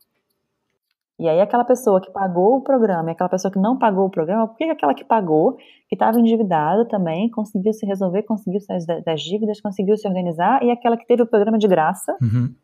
[1.19, 4.11] E aí, aquela pessoa que pagou o programa e aquela pessoa que não pagou o
[4.11, 5.55] programa, por que aquela que pagou,
[5.89, 10.71] que estava endividada também, conseguiu se resolver, conseguiu sair das dívidas, conseguiu se organizar, e
[10.71, 12.55] aquela que teve o programa de graça uhum.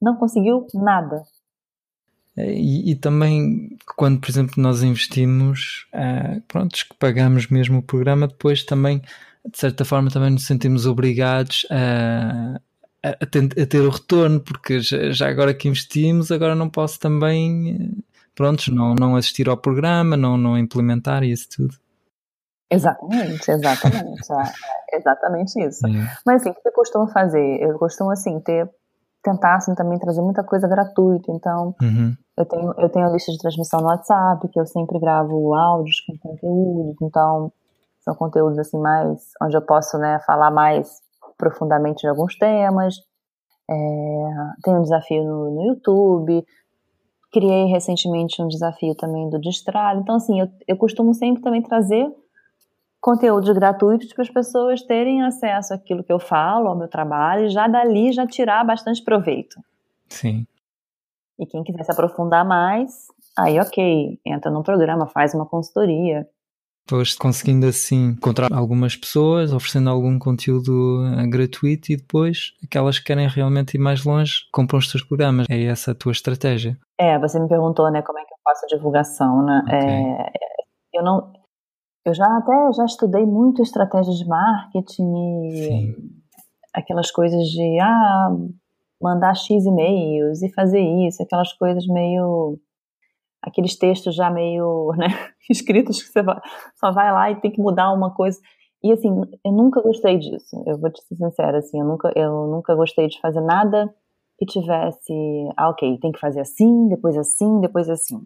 [0.00, 1.22] não conseguiu nada.
[2.36, 8.28] E, e, também quando, por exemplo, nós investimos, uh, pronto, que pagamos mesmo o programa,
[8.28, 9.00] depois também,
[9.50, 12.60] de certa forma, também nos sentimos obrigados a,
[13.02, 17.90] a, a, ter, o retorno, porque já, já, agora que investimos, agora não posso também,
[18.34, 21.74] pronto, não, não assistir ao programa, não, não implementar isso tudo.
[22.70, 25.86] Exatamente, exatamente, é, exatamente isso.
[25.86, 26.16] É.
[26.26, 27.62] Mas assim, o que eu costumo fazer?
[27.62, 28.68] Eu costumo assim ter
[29.26, 31.32] tentar assim, também trazer muita coisa gratuita.
[31.32, 32.14] Então, uhum.
[32.36, 36.00] eu, tenho, eu tenho a lista de transmissão no WhatsApp, que eu sempre gravo áudios
[36.00, 36.96] com conteúdos.
[37.02, 37.52] Então,
[38.00, 41.00] são conteúdos assim mais onde eu posso né, falar mais
[41.36, 42.94] profundamente de alguns temas.
[43.68, 43.74] É,
[44.62, 46.44] tem um desafio no, no YouTube.
[47.32, 50.00] Criei recentemente um desafio também do Destralho.
[50.00, 52.06] Então, assim, eu, eu costumo sempre também trazer
[53.06, 57.50] conteúdos gratuitos para as pessoas terem acesso àquilo que eu falo, ao meu trabalho, e
[57.50, 59.60] já dali já tirar bastante proveito.
[60.08, 60.44] Sim.
[61.38, 63.06] E quem quiser se aprofundar mais,
[63.38, 66.26] aí ok, entra num programa, faz uma consultoria.
[66.88, 73.04] Foste conseguindo assim encontrar algumas pessoas, oferecendo algum conteúdo eh, gratuito e depois aquelas que
[73.04, 75.46] querem realmente ir mais longe compram os teus programas.
[75.48, 76.76] É essa a tua estratégia?
[76.98, 79.62] É, você me perguntou, né, como é que eu faço a divulgação, né?
[79.64, 79.78] Okay.
[79.78, 80.32] É,
[80.94, 81.32] eu não,
[82.06, 85.94] eu já até já estudei muito estratégias de marketing e Sim.
[86.72, 88.36] aquelas coisas de ah,
[89.02, 92.58] mandar X e-mails e fazer isso, aquelas coisas meio
[93.42, 95.06] aqueles textos já meio, né,
[95.48, 96.20] escritos que você
[96.74, 98.38] só vai lá e tem que mudar uma coisa.
[98.82, 99.08] E assim,
[99.44, 100.62] eu nunca gostei disso.
[100.66, 103.92] Eu vou te ser sincera, assim, eu nunca, eu nunca gostei de fazer nada
[104.38, 105.12] que tivesse,
[105.56, 108.20] ah, ok, tem que fazer assim, depois assim, depois assim.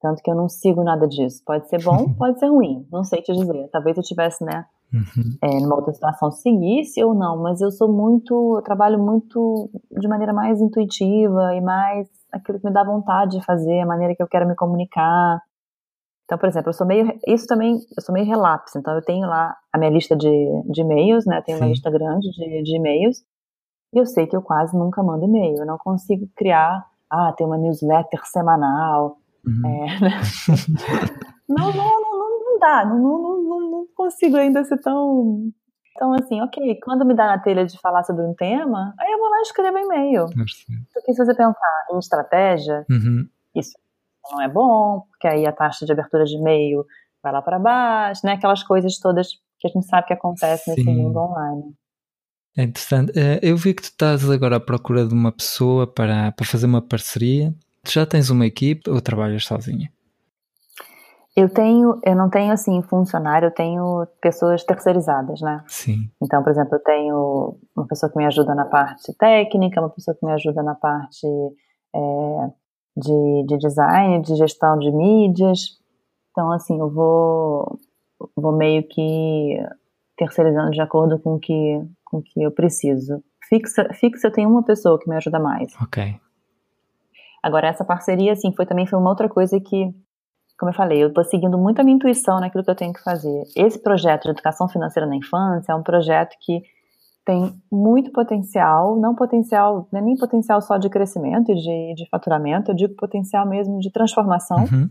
[0.00, 1.42] Tanto que eu não sigo nada disso.
[1.44, 2.86] Pode ser bom, pode ser ruim.
[2.90, 3.68] Não sei te dizer.
[3.70, 5.38] Talvez eu tivesse, né, uhum.
[5.42, 7.42] é, numa outra situação, seguisse ou não.
[7.42, 12.66] Mas eu sou muito, eu trabalho muito de maneira mais intuitiva e mais aquilo que
[12.66, 15.42] me dá vontade de fazer, a maneira que eu quero me comunicar.
[16.24, 18.78] Então, por exemplo, eu sou meio, isso também, eu sou meio relapso.
[18.78, 20.28] Então, eu tenho lá a minha lista de,
[20.70, 21.38] de e-mails, né?
[21.38, 21.64] Eu tenho Sim.
[21.64, 23.18] uma lista grande de, de e-mails.
[23.92, 25.58] E eu sei que eu quase nunca mando e-mail.
[25.58, 29.18] Eu não consigo criar, ah, tem uma newsletter semanal.
[29.46, 29.88] Uhum.
[29.88, 30.20] É, né?
[31.48, 32.84] não, não, não, não, dá.
[32.84, 35.52] Não, não, não, não consigo ainda ser tão
[36.00, 39.18] então, assim, ok, quando me dá na telha de falar sobre um tema, aí eu
[39.18, 40.26] vou lá e escrevo e-mail.
[40.94, 43.28] Porque se você pensar em estratégia, uhum.
[43.54, 43.72] isso
[44.32, 46.86] não é bom, porque aí a taxa de abertura de e-mail
[47.22, 48.32] vai lá para baixo, né?
[48.32, 49.28] Aquelas coisas todas
[49.58, 51.74] que a gente sabe que acontece nesse mundo online.
[52.56, 53.12] É interessante.
[53.14, 56.66] Eh, eu vi que tu estás agora à procura de uma pessoa para, para fazer
[56.66, 57.54] uma parceria.
[57.86, 59.90] Já tens uma equipe ou trabalhas sozinha?
[61.36, 65.62] Eu tenho, eu não tenho assim funcionário, eu tenho pessoas terceirizadas, né?
[65.68, 66.10] Sim.
[66.22, 70.16] Então, por exemplo, eu tenho uma pessoa que me ajuda na parte técnica, uma pessoa
[70.18, 71.26] que me ajuda na parte
[71.94, 72.00] é,
[72.96, 75.78] de, de design, de gestão de mídias.
[76.30, 77.78] Então, assim, eu vou,
[78.36, 79.56] vou meio que
[80.16, 83.22] terceirizando de acordo com o que, com que eu preciso.
[83.48, 85.72] Fixa, fixa, eu tenho uma pessoa que me ajuda mais.
[85.80, 86.20] Ok.
[87.42, 89.94] Agora, essa parceria, assim, foi também foi uma outra coisa que
[90.60, 93.02] como eu falei, eu estou seguindo muito a minha intuição naquilo que eu tenho que
[93.02, 93.44] fazer.
[93.56, 96.60] Esse projeto de educação financeira na infância é um projeto que
[97.24, 102.08] tem muito potencial, não potencial, não é nem potencial só de crescimento e de, de
[102.10, 104.58] faturamento, eu digo potencial mesmo de transformação.
[104.58, 104.90] Uhum.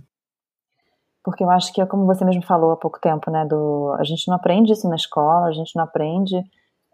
[1.23, 3.45] Porque eu acho que é como você mesmo falou há pouco tempo, né?
[3.45, 6.41] Do, a gente não aprende isso na escola, a gente não aprende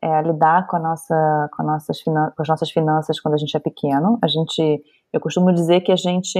[0.05, 3.59] é, lidar com, a nossa, com, nossas com as nossas finanças quando a gente é
[3.59, 4.19] pequeno.
[4.21, 6.37] A gente, eu costumo dizer que a gente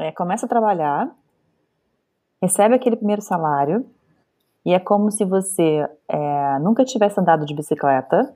[0.00, 1.08] é, começa a trabalhar
[2.42, 3.86] recebe aquele primeiro salário
[4.64, 8.34] e é como se você é, nunca tivesse andado de bicicleta,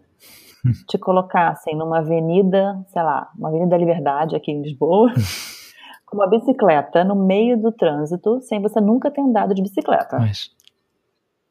[0.88, 5.12] te colocassem numa avenida, sei lá, uma avenida da Liberdade aqui em Lisboa,
[6.06, 10.18] com uma bicicleta no meio do trânsito, sem você nunca ter andado de bicicleta.
[10.18, 10.50] Mas...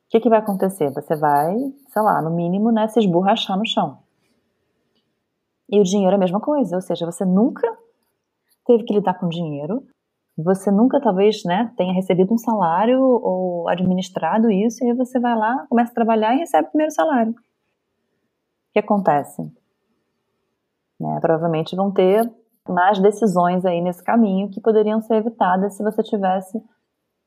[0.10, 0.90] O que, que vai acontecer?
[0.90, 1.56] Você vai,
[1.88, 4.00] sei lá, no mínimo, né, se esborrachar no chão.
[5.70, 7.72] E o dinheiro é a mesma coisa, ou seja, você nunca
[8.66, 9.86] teve que lidar com dinheiro,
[10.36, 15.38] você nunca talvez né, tenha recebido um salário ou administrado isso, e aí você vai
[15.38, 17.34] lá, começa a trabalhar e recebe o primeiro salário.
[17.34, 19.44] O que acontece?
[21.00, 22.28] Né, provavelmente vão ter
[22.68, 26.60] mais decisões aí nesse caminho que poderiam ser evitadas se você tivesse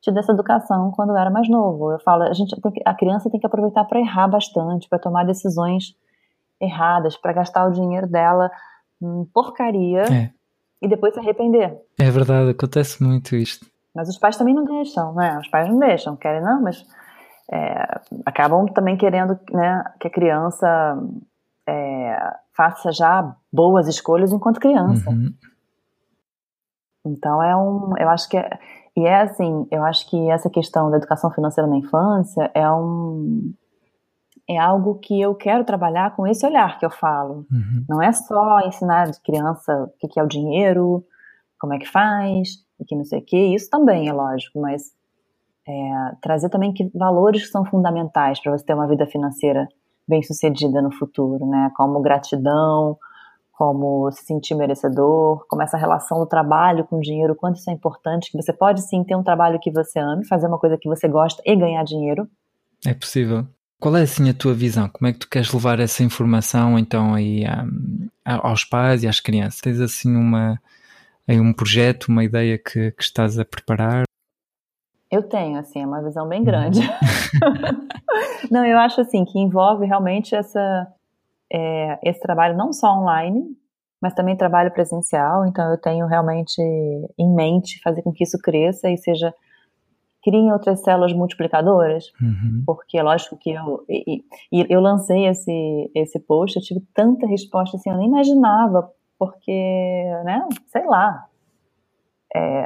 [0.03, 1.93] tido essa educação quando era mais novo.
[1.93, 5.25] Eu falo, a gente que, a criança tem que aproveitar para errar bastante, para tomar
[5.25, 5.97] decisões
[6.61, 8.51] erradas, para gastar o dinheiro dela
[9.01, 10.03] em porcaria.
[10.03, 10.43] É
[10.83, 11.81] e depois se arrepender.
[11.99, 13.65] É verdade, acontece muito isto.
[13.95, 15.39] Mas os pais também não deixam, né?
[15.39, 16.85] Os pais não deixam, querem não, mas
[17.53, 20.99] é, acabam também querendo né, que a criança
[21.69, 25.09] é, faça já boas escolhas enquanto criança.
[25.09, 25.33] Uhum.
[27.07, 28.59] Então é um, eu acho que é,
[28.97, 33.55] e é assim, eu acho que essa questão da educação financeira na infância é um
[34.49, 37.47] é algo que eu quero trabalhar com esse olhar que eu falo.
[37.51, 37.85] Uhum.
[37.89, 41.05] Não é só ensinar de criança o que é o dinheiro,
[41.59, 44.91] como é que faz, e que não sei o que, isso também é lógico, mas
[45.67, 49.69] é, trazer também que valores que são fundamentais para você ter uma vida financeira
[50.07, 51.71] bem sucedida no futuro, né?
[51.77, 52.99] Como gratidão,
[53.63, 57.73] como se sentir merecedor, como essa relação do trabalho com o dinheiro, quanto isso é
[57.73, 60.89] importante, que você pode sim ter um trabalho que você ame, fazer uma coisa que
[60.89, 62.29] você gosta e ganhar dinheiro.
[62.85, 63.47] É possível.
[63.79, 64.89] Qual é assim a tua visão?
[64.89, 69.21] Como é que tu queres levar essa informação então aí um, aos pais e às
[69.21, 69.61] crianças?
[69.61, 70.59] Tens assim uma
[71.29, 74.03] aí um projeto, uma ideia que, que estás a preparar?
[75.09, 76.81] Eu tenho, assim, é uma visão bem grande.
[76.81, 77.89] Uhum.
[78.51, 80.93] não, eu acho assim que envolve realmente essa
[81.53, 83.45] é, esse trabalho não só online,
[84.01, 85.47] mas também trabalho presencial.
[85.47, 89.35] Então eu tenho realmente em mente fazer com que isso cresça e seja
[90.25, 92.63] criem outras células multiplicadoras, uhum.
[92.65, 97.27] porque é lógico que eu e, e, eu lancei esse esse post, eu tive tanta
[97.27, 98.89] resposta assim, eu nem imaginava,
[99.19, 99.53] porque,
[100.25, 101.27] né, sei lá,
[102.35, 102.65] é,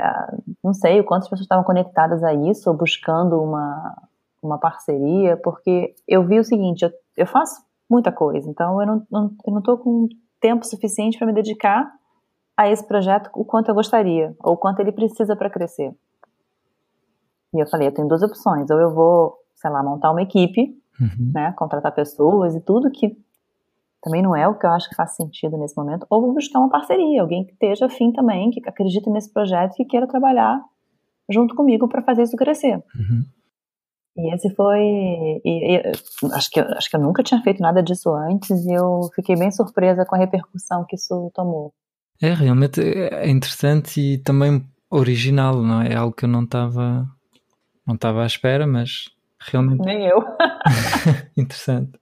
[0.62, 4.02] não sei quantas pessoas estavam conectadas a isso ou buscando uma,
[4.42, 9.06] uma parceria, porque eu vi o seguinte, eu, eu faço muita coisa, então eu não,
[9.10, 10.08] não, eu não tô com
[10.40, 11.92] tempo suficiente para me dedicar
[12.56, 15.94] a esse projeto o quanto eu gostaria, ou o quanto ele precisa para crescer.
[17.54, 20.76] E eu falei, eu tenho duas opções, ou eu vou, sei lá, montar uma equipe,
[21.00, 21.32] uhum.
[21.34, 23.16] né, contratar pessoas e tudo que
[24.02, 26.60] também não é o que eu acho que faz sentido nesse momento, ou vou buscar
[26.60, 30.62] uma parceria, alguém que esteja afim também, que acredite nesse projeto e que queira trabalhar
[31.28, 32.76] junto comigo para fazer isso crescer.
[32.76, 33.24] Uhum.
[34.16, 34.80] E esse foi.
[34.80, 35.82] E, e,
[36.32, 39.50] acho, que, acho que eu nunca tinha feito nada disso antes e eu fiquei bem
[39.50, 41.72] surpresa com a repercussão que isso tomou.
[42.20, 45.92] É, realmente é interessante e também original, não é?
[45.92, 47.06] É algo que eu não estava
[47.86, 49.04] não estava à espera, mas
[49.38, 49.84] realmente.
[49.84, 50.24] Nem eu.
[51.36, 51.92] interessante.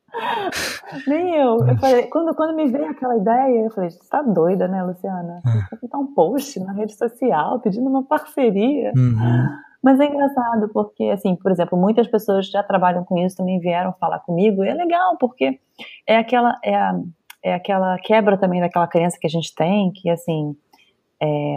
[1.07, 1.59] Nem eu.
[1.67, 5.43] eu falei, quando, quando me veio aquela ideia, eu falei, você tá doida, né, Luciana?
[5.45, 8.93] Você botar um post na rede social pedindo uma parceria.
[8.97, 9.49] Uhum.
[9.85, 13.93] Mas é engraçado, porque, assim, por exemplo, muitas pessoas já trabalham com isso, também vieram
[14.01, 15.61] falar comigo, e é legal, porque
[16.07, 16.99] é aquela, é, a,
[17.43, 20.57] é aquela quebra também daquela crença que a gente tem, que, assim,
[21.20, 21.57] é,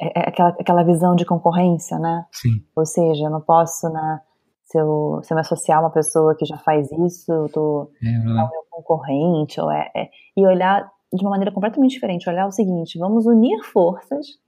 [0.00, 2.24] é, é aquela, aquela visão de concorrência, né?
[2.32, 2.64] Sim.
[2.74, 4.22] Ou seja, eu não posso, né,
[4.62, 7.90] se eu, se eu me associar a uma pessoa que já faz isso, eu tô
[8.02, 12.26] é, é o meu concorrente, ou é, é, e olhar de uma maneira completamente diferente,
[12.26, 14.42] olhar o seguinte, vamos unir forças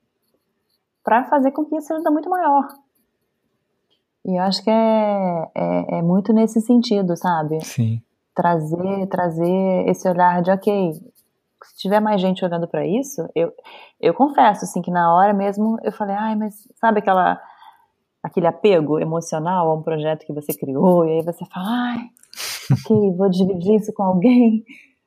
[1.06, 2.66] para fazer com que isso seja muito maior.
[4.24, 7.64] E eu acho que é, é, é, muito nesse sentido, sabe?
[7.64, 8.02] Sim.
[8.34, 10.94] Trazer, trazer esse olhar de, ok,
[11.62, 13.52] se tiver mais gente olhando para isso, eu,
[14.00, 17.40] eu confesso, assim, que na hora mesmo eu falei, ai, mas sabe aquela,
[18.20, 21.98] aquele apego emocional a um projeto que você criou, e aí você fala, ai,
[22.72, 24.64] ok, vou dividir isso com alguém,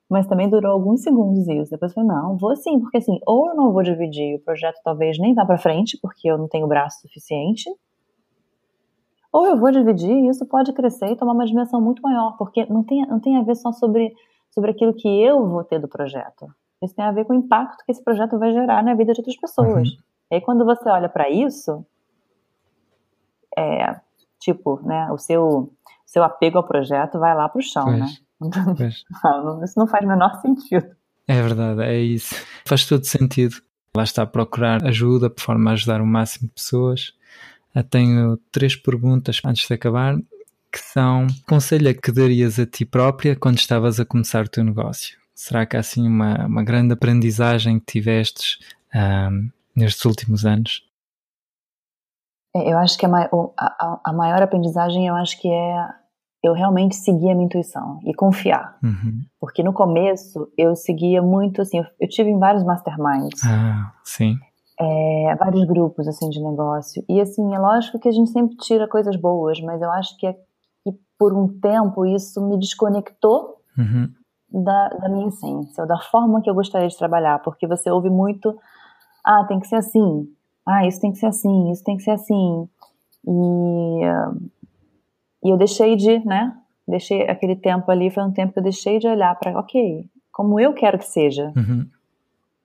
[0.09, 1.69] mas também durou alguns segundos isso.
[1.69, 4.79] Depois eu falei, não, vou sim, porque assim, ou eu não vou dividir, o projeto
[4.83, 7.69] talvez nem vá para frente, porque eu não tenho braço suficiente,
[9.31, 12.65] ou eu vou dividir e isso pode crescer e tomar uma dimensão muito maior, porque
[12.65, 14.11] não tem, não tem a ver só sobre,
[14.49, 16.47] sobre aquilo que eu vou ter do projeto.
[16.81, 19.19] Isso tem a ver com o impacto que esse projeto vai gerar na vida de
[19.19, 19.89] outras pessoas.
[19.89, 19.97] Uhum.
[20.31, 21.85] E aí quando você olha para isso,
[23.55, 23.99] é,
[24.39, 25.71] tipo, né, o seu,
[26.03, 27.99] seu apego ao projeto vai lá para o chão, pois.
[27.99, 28.07] né?
[29.23, 30.95] Não, isso não faz o menor sentido.
[31.27, 32.33] É verdade, é isso.
[32.65, 33.57] Faz todo sentido.
[33.95, 37.13] Lá está a procurar ajuda, por forma a ajudar o máximo de pessoas.
[37.75, 40.15] Eu tenho três perguntas antes de acabar,
[40.71, 44.63] que são: conselho é que darias a ti própria quando estavas a começar o teu
[44.63, 45.17] negócio?
[45.35, 48.59] Será que há assim uma, uma grande aprendizagem que tivestes
[48.93, 50.83] um, nestes últimos anos?
[52.55, 55.87] É, eu acho que a, a, a maior aprendizagem eu acho que é
[56.41, 58.77] eu realmente seguia a minha intuição e confiar.
[58.83, 59.23] Uhum.
[59.39, 63.41] Porque no começo eu seguia muito assim, eu, eu tive em vários masterminds.
[63.45, 64.37] Ah, sim.
[64.79, 67.03] É, vários grupos assim de negócio.
[67.09, 70.25] E assim, é lógico que a gente sempre tira coisas boas, mas eu acho que,
[70.25, 70.33] é,
[70.83, 74.09] que por um tempo isso me desconectou uhum.
[74.49, 78.09] da, da minha essência, ou da forma que eu gostaria de trabalhar, porque você ouve
[78.09, 78.57] muito,
[79.25, 80.29] ah, tem que ser assim,
[80.65, 82.69] ah, isso tem que ser assim, isso tem que ser assim.
[83.27, 84.01] E
[85.43, 86.53] e eu deixei de, né?
[86.87, 90.59] Deixei aquele tempo ali, foi um tempo que eu deixei de olhar para, ok, como
[90.59, 91.53] eu quero que seja.
[91.55, 91.87] Uhum.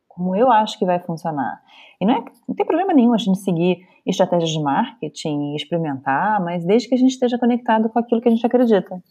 [0.08, 1.60] Como eu acho que vai funcionar.
[2.00, 6.64] E não, é, não tem problema nenhum a gente seguir estratégias de marketing experimentar, mas
[6.64, 9.02] desde que a gente esteja conectado com aquilo que a gente acredita.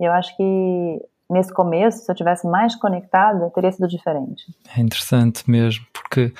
[0.00, 4.44] E eu acho que nesse começo, se eu tivesse mais conectada, teria sido diferente.
[4.76, 6.32] É interessante mesmo, porque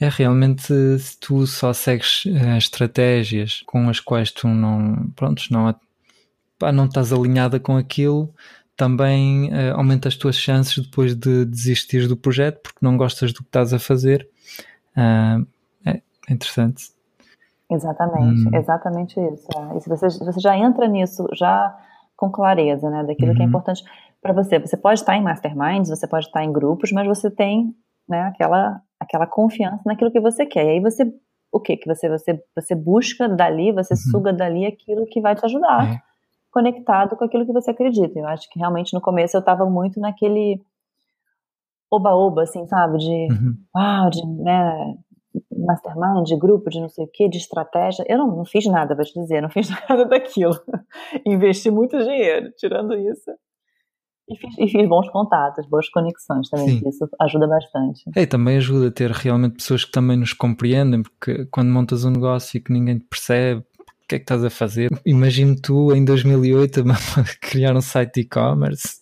[0.00, 5.74] é realmente se tu só segues uh, estratégias com as quais tu não, pronto, não
[6.62, 8.32] pá, não estás alinhada com aquilo,
[8.76, 13.38] também uh, aumenta as tuas chances depois de desistir do projeto porque não gostas do
[13.38, 14.28] que estás a fazer.
[14.96, 15.44] Uh,
[15.84, 16.00] é
[16.32, 16.92] interessante.
[17.68, 18.50] Exatamente, hum.
[18.54, 19.48] exatamente isso.
[19.56, 19.76] É.
[19.76, 21.76] E se você, você já entra nisso já
[22.16, 23.34] com clareza, né, daquilo uhum.
[23.36, 23.48] que é uhum.
[23.48, 23.82] importante
[24.20, 24.60] para você.
[24.60, 27.74] Você pode estar em masterminds, você pode estar em grupos, mas você tem,
[28.08, 30.66] né, aquela aquela confiança naquilo que você quer.
[30.66, 31.12] E aí você
[31.50, 34.12] o que que você você você busca dali, você uhum.
[34.12, 35.94] suga dali aquilo que vai te ajudar.
[35.94, 36.11] É
[36.52, 38.18] conectado com aquilo que você acredita.
[38.18, 40.60] Eu acho que realmente no começo eu estava muito naquele
[41.90, 42.98] oba-oba, assim, sabe?
[42.98, 43.56] De, uhum.
[43.74, 44.96] ah, de, né,
[45.50, 48.04] mastermind, de grupo, de não sei o que, de estratégia.
[48.08, 50.58] Eu não, não fiz nada, vou te dizer, não fiz nada daquilo.
[51.26, 53.30] Investi muito dinheiro, tirando isso.
[54.28, 58.04] E fiz, e fiz, bons contatos, boas conexões também, isso ajuda bastante.
[58.14, 62.04] É, e também ajuda a ter realmente pessoas que também nos compreendem, porque quando montas
[62.04, 63.64] um negócio e que ninguém te percebe,
[64.12, 64.90] que é que estás a fazer?
[65.06, 69.00] Imagino tu em 2008 a criar um site de e-commerce.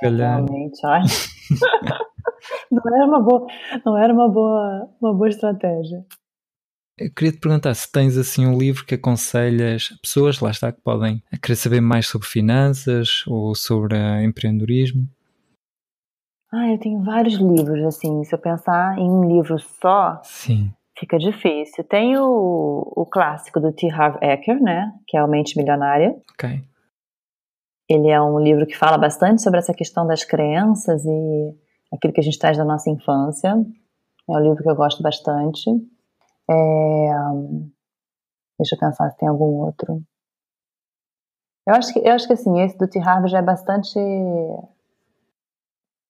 [0.00, 1.02] Realmente, olha.
[2.70, 3.46] não era uma boa,
[3.84, 6.06] não era uma boa, uma boa estratégia.
[6.96, 10.70] Eu queria te perguntar se tens assim um livro que aconselhas a pessoas, lá está,
[10.70, 15.08] que podem querer saber mais sobre finanças ou sobre empreendedorismo.
[16.52, 20.72] Ah, eu tenho vários livros, assim, se eu pensar em um livro só, Sim.
[20.98, 21.84] Fica difícil.
[21.84, 23.90] Tem o, o clássico do T.
[23.90, 26.16] Harv Eker, né, que é A Mente Milionária.
[26.32, 26.62] Ok.
[27.88, 31.58] Ele é um livro que fala bastante sobre essa questão das crenças e
[31.92, 33.48] aquilo que a gente traz da nossa infância.
[33.48, 35.70] É um livro que eu gosto bastante.
[36.50, 37.10] É...
[38.58, 40.02] Deixa eu pensar se tem algum outro.
[41.66, 42.98] Eu acho que, eu acho que assim, esse do T.
[42.98, 43.98] Harvey já é bastante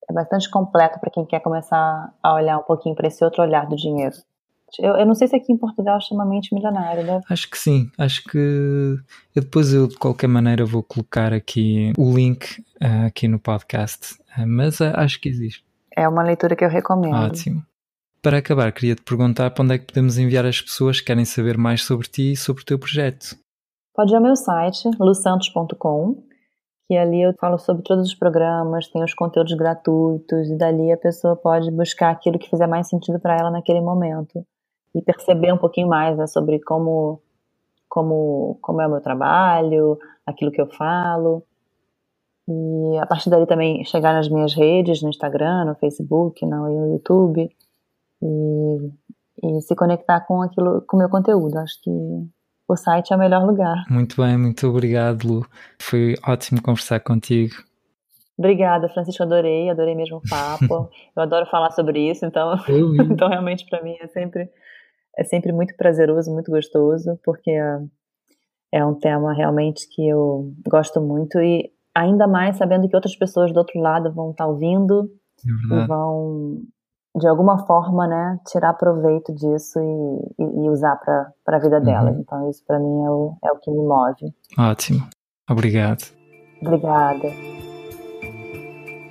[0.09, 3.67] é bastante completo para quem quer começar a olhar um pouquinho para esse outro olhar
[3.67, 4.17] do dinheiro.
[4.79, 7.21] Eu, eu, não sei se aqui em Portugal chama mente milionária, né?
[7.29, 8.39] Acho que sim, acho que
[9.35, 14.15] eu depois eu de qualquer maneira vou colocar aqui o link uh, aqui no podcast,
[14.37, 15.65] uh, mas uh, acho que existe.
[15.97, 17.15] É uma leitura que eu recomendo.
[17.15, 17.63] Ótimo.
[18.23, 21.25] Para acabar, queria te perguntar para onde é que podemos enviar as pessoas que querem
[21.25, 23.37] saber mais sobre ti e sobre o teu projeto.
[23.95, 26.23] Pode ir ao meu site, lusantos.com,
[26.87, 30.97] que ali eu falo sobre todos os programas, tem os conteúdos gratuitos, e dali a
[30.97, 34.45] pessoa pode buscar aquilo que fizer mais sentido para ela naquele momento.
[34.99, 37.21] E perceber um pouquinho mais né, sobre como,
[37.89, 39.97] como, como é o meu trabalho,
[40.27, 41.45] aquilo que eu falo.
[42.49, 47.49] E a partir dali também chegar nas minhas redes, no Instagram, no Facebook, no YouTube
[48.23, 48.93] e,
[49.45, 51.59] e se conectar com aquilo, com o meu conteúdo.
[51.59, 53.85] Acho que o site é o melhor lugar.
[53.89, 55.47] Muito bem, muito obrigado, Lu.
[55.79, 57.55] Foi ótimo conversar contigo.
[58.39, 60.89] Obrigada, Francisco, adorei, adorei mesmo o papo.
[61.17, 62.55] Eu adoro falar sobre isso, então,
[63.11, 64.49] então realmente para mim é sempre
[65.19, 67.81] é sempre muito prazeroso, muito gostoso, porque é,
[68.73, 73.53] é um tema realmente que eu gosto muito e ainda mais sabendo que outras pessoas
[73.53, 75.11] do outro lado vão estar ouvindo
[75.45, 76.63] é e vão
[77.17, 82.15] de alguma forma, né, tirar proveito disso e, e, e usar para a vida delas.
[82.15, 82.21] Uhum.
[82.21, 84.33] Então, isso para mim é o, é o que me move.
[84.57, 85.01] Ótimo.
[85.51, 86.05] Obrigado.
[86.63, 87.68] Obrigada.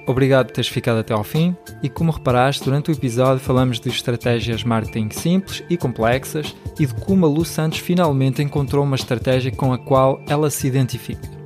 [0.08, 1.54] Obrigado por teres ficado até ao fim.
[1.84, 6.94] E como reparaste, durante o episódio falamos de estratégias marketing simples e complexas e de
[6.96, 11.38] como a Lu Santos finalmente encontrou uma estratégia com a qual ela se identifica.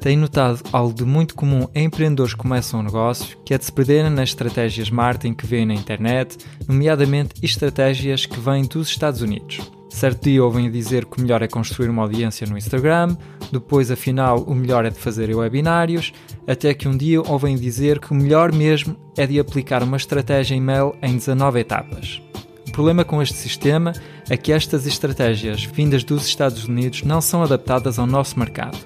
[0.00, 3.64] Tenho notado algo de muito comum em empreendedores que começam um negócio, que é de
[3.64, 9.20] se perderem nas estratégias marketing que vêem na internet, nomeadamente estratégias que vêm dos Estados
[9.20, 9.60] Unidos.
[9.90, 13.16] Certo dia ouvem dizer que o melhor é construir uma audiência no Instagram,
[13.52, 16.12] depois afinal o melhor é de fazer webinários,
[16.46, 20.54] até que um dia ouvem dizer que o melhor mesmo é de aplicar uma estratégia
[20.54, 22.22] e-mail em 19 etapas.
[22.68, 23.92] O problema com este sistema
[24.30, 28.78] é que estas estratégias vindas dos Estados Unidos não são adaptadas ao nosso mercado.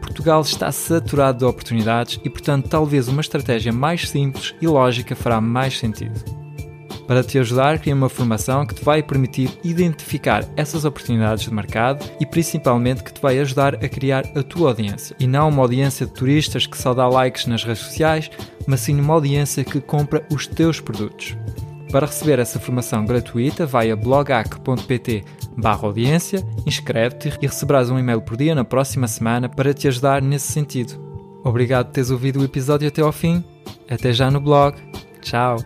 [0.00, 5.40] Portugal está saturado de oportunidades e, portanto, talvez uma estratégia mais simples e lógica fará
[5.40, 6.41] mais sentido.
[7.06, 12.04] Para te ajudar, criei uma formação que te vai permitir identificar essas oportunidades de mercado
[12.20, 15.16] e principalmente que te vai ajudar a criar a tua audiência.
[15.18, 18.30] E não uma audiência de turistas que só dá likes nas redes sociais,
[18.66, 21.36] mas sim uma audiência que compra os teus produtos.
[21.90, 25.24] Para receber essa formação gratuita, vai a blogac.pt
[25.56, 30.22] barra audiência, inscreve-te e receberás um e-mail por dia na próxima semana para te ajudar
[30.22, 30.94] nesse sentido.
[31.44, 33.44] Obrigado por teres ouvido o episódio até ao fim.
[33.90, 34.76] Até já no blog.
[35.20, 35.56] Tchau!